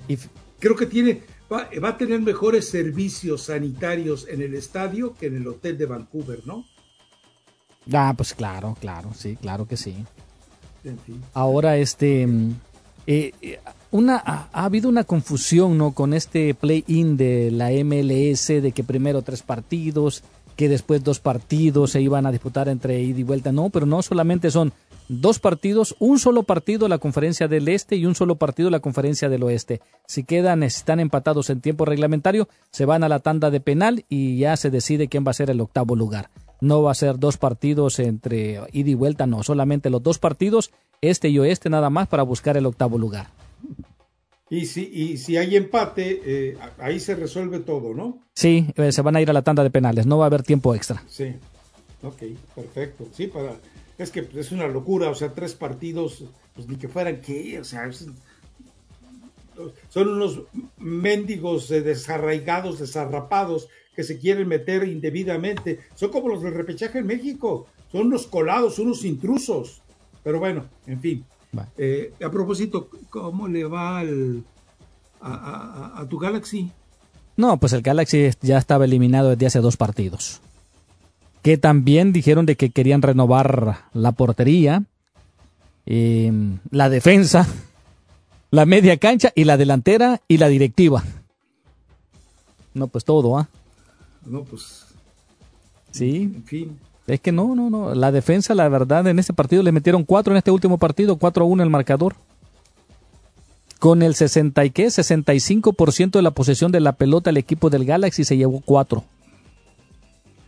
[0.07, 0.17] y...
[0.59, 1.21] Creo que tiene,
[1.51, 5.85] va, va, a tener mejores servicios sanitarios en el estadio que en el hotel de
[5.85, 6.65] Vancouver, ¿no?
[7.93, 9.95] Ah, pues claro, claro, sí, claro que sí.
[11.33, 12.27] Ahora, este,
[13.05, 13.59] eh,
[13.91, 15.93] una, ha, ha, habido una confusión, ¿no?
[15.93, 20.23] Con este play-in de la MLS, de que primero tres partidos,
[20.57, 23.51] que después dos partidos se iban a disputar entre ida y vuelta.
[23.51, 24.73] No, pero no solamente son
[25.07, 29.29] dos partidos, un solo partido la conferencia del este y un solo partido la conferencia
[29.29, 29.79] del oeste.
[30.05, 34.39] Si quedan, están empatados en tiempo reglamentario, se van a la tanda de penal y
[34.39, 36.29] ya se decide quién va a ser el octavo lugar
[36.61, 40.71] no va a ser dos partidos entre ida y vuelta, no, solamente los dos partidos,
[41.01, 43.27] este y oeste nada más para buscar el octavo lugar.
[44.49, 48.19] Y si, y si hay empate, eh, ahí se resuelve todo, ¿no?
[48.33, 50.43] Sí, eh, se van a ir a la tanda de penales, no va a haber
[50.43, 51.03] tiempo extra.
[51.07, 51.35] Sí,
[52.01, 52.23] ok,
[52.55, 53.07] perfecto.
[53.13, 53.57] Sí, para,
[53.97, 56.23] es que es una locura, o sea, tres partidos,
[56.55, 58.07] pues ni que fueran qué, o sea, es,
[59.89, 60.41] son unos
[60.77, 65.79] mendigos desarraigados, desarrapados, que se quieren meter indebidamente.
[65.95, 67.65] Son como los del repechaje en México.
[67.91, 69.81] Son unos colados, unos intrusos.
[70.23, 71.25] Pero bueno, en fin.
[71.51, 71.69] Vale.
[71.79, 74.43] Eh, a propósito, ¿cómo le va al,
[75.19, 75.33] a,
[75.95, 76.69] a, a, tu Galaxy?
[77.37, 80.41] No, pues el Galaxy ya estaba eliminado desde hace dos partidos.
[81.41, 84.83] Que también dijeron de que querían renovar la portería,
[85.87, 86.31] eh,
[86.69, 87.47] la defensa,
[88.51, 91.03] la media cancha y la delantera y la directiva.
[92.75, 93.49] No, pues todo, ¿ah?
[93.51, 93.56] ¿eh?
[94.27, 94.85] No, pues.
[95.91, 96.31] Sí.
[96.35, 96.79] En fin.
[97.07, 97.95] Es que no, no, no.
[97.95, 101.43] La defensa, la verdad, en este partido le metieron cuatro en este último partido, 4
[101.43, 102.15] a 1 el marcador.
[103.79, 107.85] Con el 60 y qué, 65% de la posesión de la pelota el equipo del
[107.85, 109.03] Galaxy se llevó cuatro.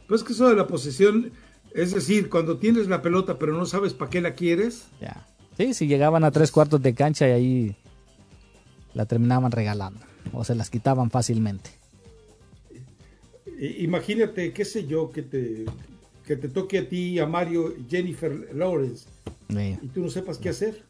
[0.07, 1.32] Pues que eso de la posesión,
[1.75, 4.88] Es decir, cuando tienes la pelota pero no sabes para qué la quieres.
[4.99, 5.27] Ya.
[5.55, 7.75] Sí, si llegaban a tres cuartos de cancha y ahí
[8.95, 9.99] la terminaban regalando
[10.34, 11.78] o se las quitaban fácilmente.
[13.60, 15.66] Imagínate, qué sé yo, que te,
[16.26, 19.05] que te toque a ti, a Mario, Jennifer Lawrence,
[19.49, 20.84] y tú no sepas qué hacer.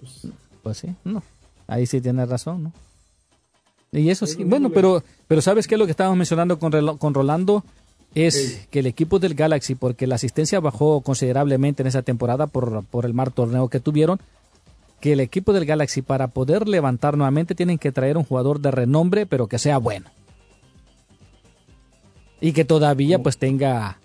[0.00, 0.28] Pues,
[0.62, 1.22] pues sí, no.
[1.66, 2.72] Ahí sí tienes razón, ¿no?
[3.90, 7.14] Y eso sí, bueno, pero, pero ¿sabes qué es lo que estábamos mencionando con, con
[7.14, 7.64] Rolando?
[8.14, 12.84] Es que el equipo del Galaxy, porque la asistencia bajó considerablemente en esa temporada por,
[12.84, 14.18] por el mar torneo que tuvieron,
[15.00, 18.70] que el equipo del Galaxy para poder levantar nuevamente tienen que traer un jugador de
[18.70, 20.10] renombre, pero que sea bueno.
[22.40, 23.98] Y que todavía pues tenga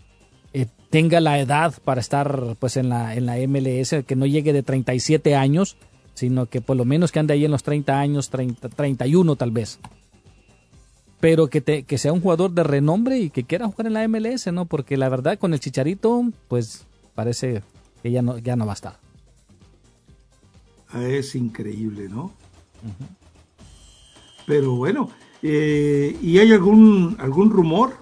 [0.54, 4.54] eh, tenga la edad para estar pues en la en la MLS, que no llegue
[4.54, 5.78] de 37 años,
[6.14, 9.52] sino que por lo menos que ande ahí en los 30 años, 30, 31 tal
[9.52, 9.80] vez.
[11.20, 14.08] Pero que, te, que sea un jugador de renombre y que quiera jugar en la
[14.08, 14.66] MLS, ¿no?
[14.66, 17.64] Porque la verdad con el Chicharito, pues parece
[18.02, 19.00] que ya no, ya no va a estar.
[20.90, 22.34] Ah, es increíble, ¿no?
[24.46, 25.10] Pero bueno,
[25.42, 27.94] eh, ¿y hay algún, algún rumor?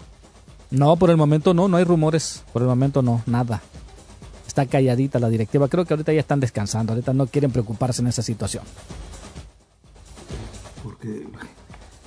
[0.71, 2.43] No, por el momento no, no hay rumores.
[2.53, 3.61] Por el momento no, nada.
[4.47, 5.67] Está calladita la directiva.
[5.67, 6.93] Creo que ahorita ya están descansando.
[6.93, 8.63] Ahorita no quieren preocuparse en esa situación.
[10.83, 11.27] Porque,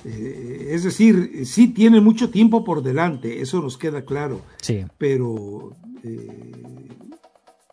[0.03, 4.41] eh, es decir, sí tiene mucho tiempo por delante, eso nos queda claro.
[4.61, 4.85] Sí.
[4.97, 6.89] Pero eh,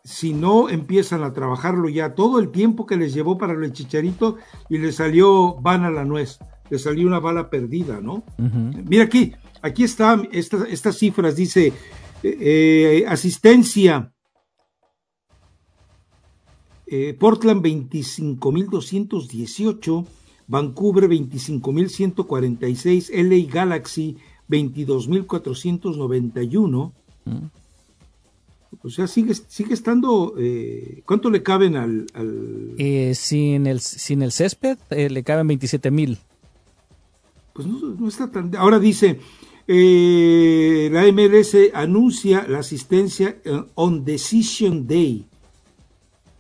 [0.04, 4.36] si no empiezan a trabajarlo ya todo el tiempo que les llevó para el chicharito
[4.68, 6.38] y le salió van a la nuez,
[6.70, 8.22] le salió una bala perdida, ¿no?
[8.38, 11.72] Mira aquí, aquí están estas cifras, dice
[12.22, 14.12] eh, asistencia.
[16.86, 20.06] Eh, Portland 25.218,
[20.46, 24.18] Vancouver 25.146, LA Galaxy
[24.50, 26.92] 22.491.
[28.82, 30.34] O sea, sigue, sigue estando.
[30.38, 32.06] Eh, ¿Cuánto le caben al.?
[32.78, 36.18] Eh, sin, el, sin el césped eh, le caben 27 mil.
[37.52, 38.54] Pues no, está tan.
[38.56, 39.20] Ahora dice.
[39.74, 43.36] La MLS anuncia la asistencia
[43.74, 45.26] on Decision Day.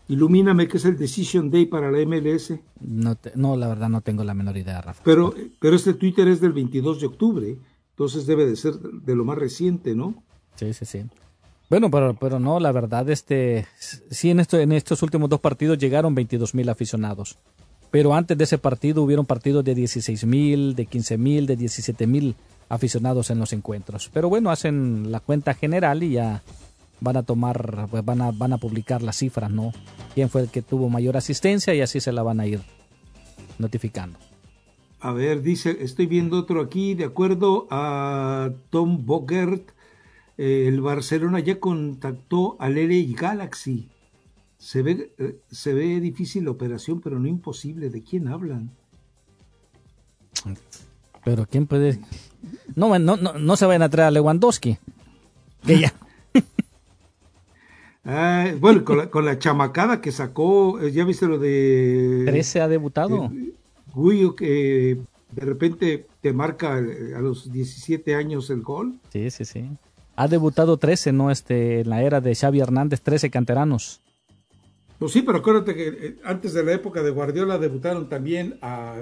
[0.08, 2.52] Ilumíname qué es el Decision Day para la MLS.
[2.80, 5.02] No, no, la verdad no tengo la menor idea, Rafa.
[5.04, 7.56] Pero, pero este Twitter es del 22 de octubre,
[7.90, 10.22] entonces debe de ser de lo más reciente, ¿no?
[10.56, 11.02] Sí, sí, sí.
[11.70, 13.66] Bueno, pero, pero no, la verdad, este,
[14.10, 17.38] sí en, esto, en estos últimos dos partidos llegaron 22 mil aficionados.
[17.90, 22.06] Pero antes de ese partido hubieron partidos de 16 mil, de 15 mil, de 17
[22.06, 22.36] mil
[22.72, 24.10] aficionados en los encuentros.
[24.14, 26.42] Pero bueno, hacen la cuenta general y ya
[27.00, 29.72] van a tomar, pues van a, van a publicar las cifras, ¿no?
[30.14, 32.60] Quién fue el que tuvo mayor asistencia y así se la van a ir
[33.58, 34.18] notificando.
[35.00, 39.68] A ver, dice, estoy viendo otro aquí, de acuerdo a Tom Bogert,
[40.38, 43.90] eh, el Barcelona ya contactó al LA Galaxy.
[44.56, 47.90] Se ve, eh, se ve difícil la operación, pero no imposible.
[47.90, 48.70] ¿De quién hablan?
[51.22, 52.00] Pero ¿quién puede...?
[52.74, 54.78] No, no, no, no se vayan a traer a Lewandowski.
[55.66, 55.94] Que ya...
[58.04, 62.24] Ah, bueno, con la, con la, chamacada que sacó, eh, ¿ya viste lo de...
[62.26, 63.30] 13 ha debutado.
[63.94, 64.98] Guyo que
[65.30, 68.98] de repente te marca a los 17 años el gol.
[69.12, 69.70] Sí, sí, sí.
[70.16, 71.30] Ha debutado 13, ¿no?
[71.30, 74.00] Este, en la era de Xavi Hernández, 13 canteranos.
[74.98, 78.96] Pues sí, pero acuérdate que eh, antes de la época de Guardiola debutaron también a,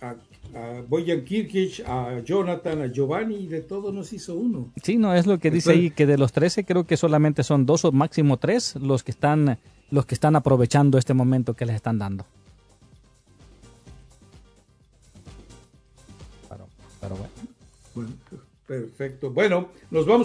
[0.00, 0.16] a,
[0.54, 4.72] a Boyan Kirkic, a Jonathan, a Giovanni, y de todo nos hizo uno.
[4.82, 7.66] Sí, no, es lo que dice ahí, que de los 13 creo que solamente son
[7.66, 9.58] dos o máximo tres los que están,
[9.90, 12.26] los que están aprovechando este momento que les están dando.
[16.48, 16.68] Pero,
[17.00, 17.32] pero bueno.
[17.94, 18.12] bueno.
[18.66, 19.30] Perfecto.
[19.30, 20.24] Bueno, nos vamos.